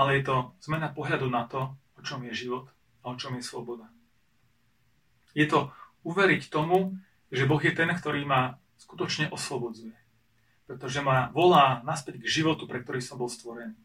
ale 0.00 0.16
je 0.16 0.32
to 0.32 0.56
zmena 0.64 0.88
pohľadu 0.88 1.28
na 1.28 1.44
to, 1.44 1.76
o 1.76 2.00
čom 2.00 2.24
je 2.24 2.32
život 2.32 2.72
a 3.04 3.12
o 3.12 3.18
čom 3.20 3.36
je 3.36 3.44
sloboda. 3.44 3.92
Je 5.36 5.44
to 5.44 5.68
uveriť 6.08 6.48
tomu, 6.48 6.96
že 7.28 7.44
Boh 7.44 7.60
je 7.60 7.76
ten, 7.76 7.92
ktorý 7.92 8.24
ma 8.24 8.56
skutočne 8.80 9.28
oslobodzuje. 9.28 9.92
Pretože 10.64 11.04
ma 11.04 11.28
volá 11.36 11.84
naspäť 11.84 12.16
k 12.16 12.40
životu, 12.40 12.64
pre 12.64 12.80
ktorý 12.80 13.04
som 13.04 13.20
bol 13.20 13.28
stvorený. 13.28 13.76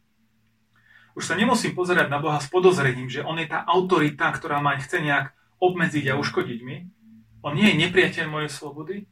Už 1.15 1.23
sa 1.23 1.39
nemusím 1.39 1.71
pozerať 1.71 2.11
na 2.11 2.19
Boha 2.19 2.43
s 2.43 2.51
podozrením, 2.51 3.07
že 3.07 3.23
On 3.23 3.39
je 3.39 3.47
tá 3.47 3.63
autorita, 3.63 4.29
ktorá 4.35 4.59
ma 4.59 4.75
chce 4.75 4.99
nejak 4.99 5.31
obmedziť 5.63 6.11
a 6.11 6.19
uškodiť 6.19 6.59
mi. 6.61 6.91
On 7.39 7.55
nie 7.55 7.71
je 7.71 7.79
nepriateľ 7.87 8.27
mojej 8.27 8.51
slobody, 8.51 9.07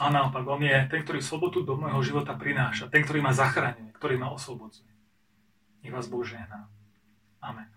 a 0.00 0.08
naopak, 0.08 0.48
On 0.48 0.62
je 0.64 0.72
ten, 0.88 1.04
ktorý 1.04 1.20
slobodu 1.20 1.60
do 1.60 1.76
môjho 1.76 2.00
života 2.00 2.32
prináša, 2.32 2.88
ten, 2.88 3.04
ktorý 3.04 3.20
ma 3.20 3.36
zachraňuje, 3.36 3.92
ktorý 3.92 4.16
ma 4.16 4.32
oslobodzuje. 4.32 4.88
Nech 5.84 5.92
vás 5.92 6.08
Boh 6.08 6.24
žehná. 6.24 6.72
Amen. 7.44 7.68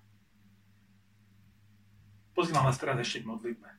Pozývam 2.32 2.64
vás 2.64 2.80
teraz 2.80 2.96
ešte 3.04 3.26
k 3.26 3.30
modlitbe. 3.30 3.70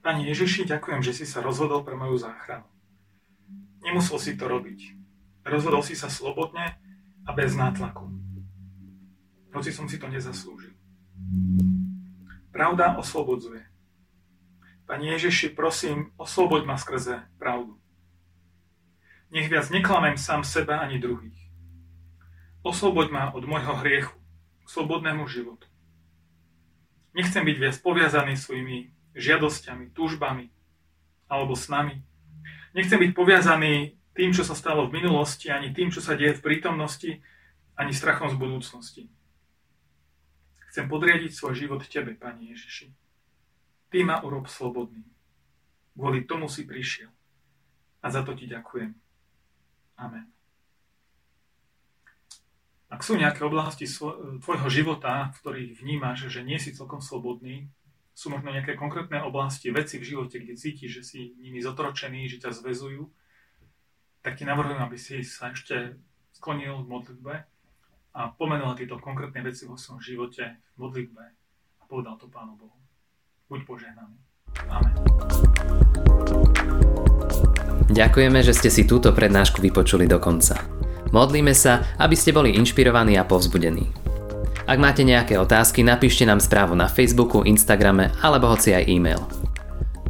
Pani 0.00 0.24
Ježiši, 0.32 0.64
ďakujem, 0.64 1.04
že 1.04 1.12
si 1.12 1.24
sa 1.28 1.44
rozhodol 1.44 1.84
pre 1.84 1.92
moju 1.98 2.16
záchranu. 2.16 2.64
Nemusel 3.84 4.16
si 4.16 4.32
to 4.38 4.48
robiť. 4.48 4.96
Rozhodol 5.44 5.84
si 5.84 5.92
sa 5.92 6.08
slobodne 6.08 6.80
a 7.28 7.32
bez 7.36 7.52
nátlaku. 7.52 8.08
Hoci 9.52 9.68
som 9.68 9.84
si 9.84 10.00
to 10.00 10.08
nezaslúžil. 10.08 10.72
Pravda 12.48 12.96
oslobodzuje. 12.96 13.68
Pani 14.88 15.12
Ježiši, 15.12 15.52
prosím, 15.52 16.16
osloboď 16.16 16.64
ma 16.64 16.80
skrze 16.80 17.28
pravdu. 17.36 17.76
Nech 19.28 19.52
viac 19.52 19.68
neklamem 19.68 20.16
sám 20.16 20.40
seba 20.40 20.80
ani 20.80 20.96
druhých. 20.96 21.36
Osloboď 22.64 23.12
ma 23.12 23.24
od 23.36 23.44
môjho 23.44 23.76
hriechu, 23.84 24.16
k 24.64 24.68
slobodnému 24.72 25.28
životu. 25.28 25.68
Nechcem 27.12 27.44
byť 27.44 27.56
viac 27.60 27.76
poviazaný 27.84 28.40
svojimi 28.40 28.88
žiadosťami, 29.12 29.92
túžbami 29.92 30.48
alebo 31.28 31.52
s 31.52 31.68
nami. 31.68 32.00
Nechcem 32.72 32.96
byť 32.96 33.12
poviazaný 33.12 33.97
tým, 34.18 34.34
čo 34.34 34.42
sa 34.42 34.58
stalo 34.58 34.90
v 34.90 34.98
minulosti, 34.98 35.46
ani 35.46 35.70
tým, 35.70 35.94
čo 35.94 36.02
sa 36.02 36.18
deje 36.18 36.34
v 36.34 36.42
prítomnosti, 36.42 37.22
ani 37.78 37.94
strachom 37.94 38.26
z 38.26 38.34
budúcnosti. 38.34 39.02
Chcem 40.74 40.90
podriadiť 40.90 41.30
svoj 41.30 41.54
život 41.54 41.86
Tebe, 41.86 42.18
Pani 42.18 42.50
Ježiši. 42.50 42.90
Ty 43.94 43.98
ma 44.02 44.18
urob 44.26 44.50
slobodný. 44.50 45.06
Kvôli 45.94 46.26
tomu 46.26 46.50
si 46.50 46.66
prišiel. 46.66 47.14
A 48.02 48.10
za 48.10 48.26
to 48.26 48.34
Ti 48.34 48.50
ďakujem. 48.50 48.90
Amen. 50.02 50.26
Ak 52.90 53.06
sú 53.06 53.14
nejaké 53.14 53.46
oblasti 53.46 53.86
tvojho 54.42 54.66
života, 54.66 55.30
v 55.30 55.38
ktorých 55.38 55.70
vnímaš, 55.78 56.26
že 56.26 56.42
nie 56.42 56.58
si 56.58 56.74
celkom 56.74 56.98
slobodný, 56.98 57.70
sú 58.18 58.34
možno 58.34 58.50
nejaké 58.50 58.74
konkrétne 58.74 59.22
oblasti, 59.22 59.70
veci 59.70 60.02
v 60.02 60.08
živote, 60.10 60.42
kde 60.42 60.58
cítiš, 60.58 60.90
že 60.90 61.02
si 61.06 61.18
nimi 61.38 61.62
zotročený, 61.62 62.26
že 62.26 62.42
ťa 62.42 62.50
zvezujú, 62.50 63.06
tak 64.28 64.36
ti 64.36 64.44
navrhujem, 64.44 64.84
aby 64.84 65.00
si 65.00 65.24
sa 65.24 65.48
ešte 65.56 65.96
sklonil 66.36 66.84
v 66.84 67.00
modlitbe 67.00 67.34
a 68.12 68.28
pomenul 68.36 68.76
tieto 68.76 69.00
konkrétne 69.00 69.40
veci 69.40 69.64
vo 69.64 69.80
svojom 69.80 70.04
živote 70.04 70.52
v 70.76 70.84
modlitbe 70.84 71.24
a 71.80 71.82
povedal 71.88 72.20
to 72.20 72.28
Pánu 72.28 72.52
Bohu. 72.60 72.76
Buď 73.48 73.64
požehnaný. 73.64 74.20
Amen. 74.68 74.92
Ďakujeme, 77.88 78.44
že 78.44 78.52
ste 78.52 78.68
si 78.68 78.84
túto 78.84 79.16
prednášku 79.16 79.64
vypočuli 79.64 80.04
do 80.04 80.20
konca. 80.20 80.60
Modlíme 81.08 81.56
sa, 81.56 81.96
aby 81.96 82.12
ste 82.12 82.36
boli 82.36 82.52
inšpirovaní 82.52 83.16
a 83.16 83.24
povzbudení. 83.24 83.88
Ak 84.68 84.76
máte 84.76 85.08
nejaké 85.08 85.40
otázky, 85.40 85.80
napíšte 85.80 86.28
nám 86.28 86.44
správu 86.44 86.76
na 86.76 86.84
Facebooku, 86.84 87.48
Instagrame 87.48 88.12
alebo 88.20 88.52
hoci 88.52 88.76
aj 88.76 88.92
e-mail. 88.92 89.24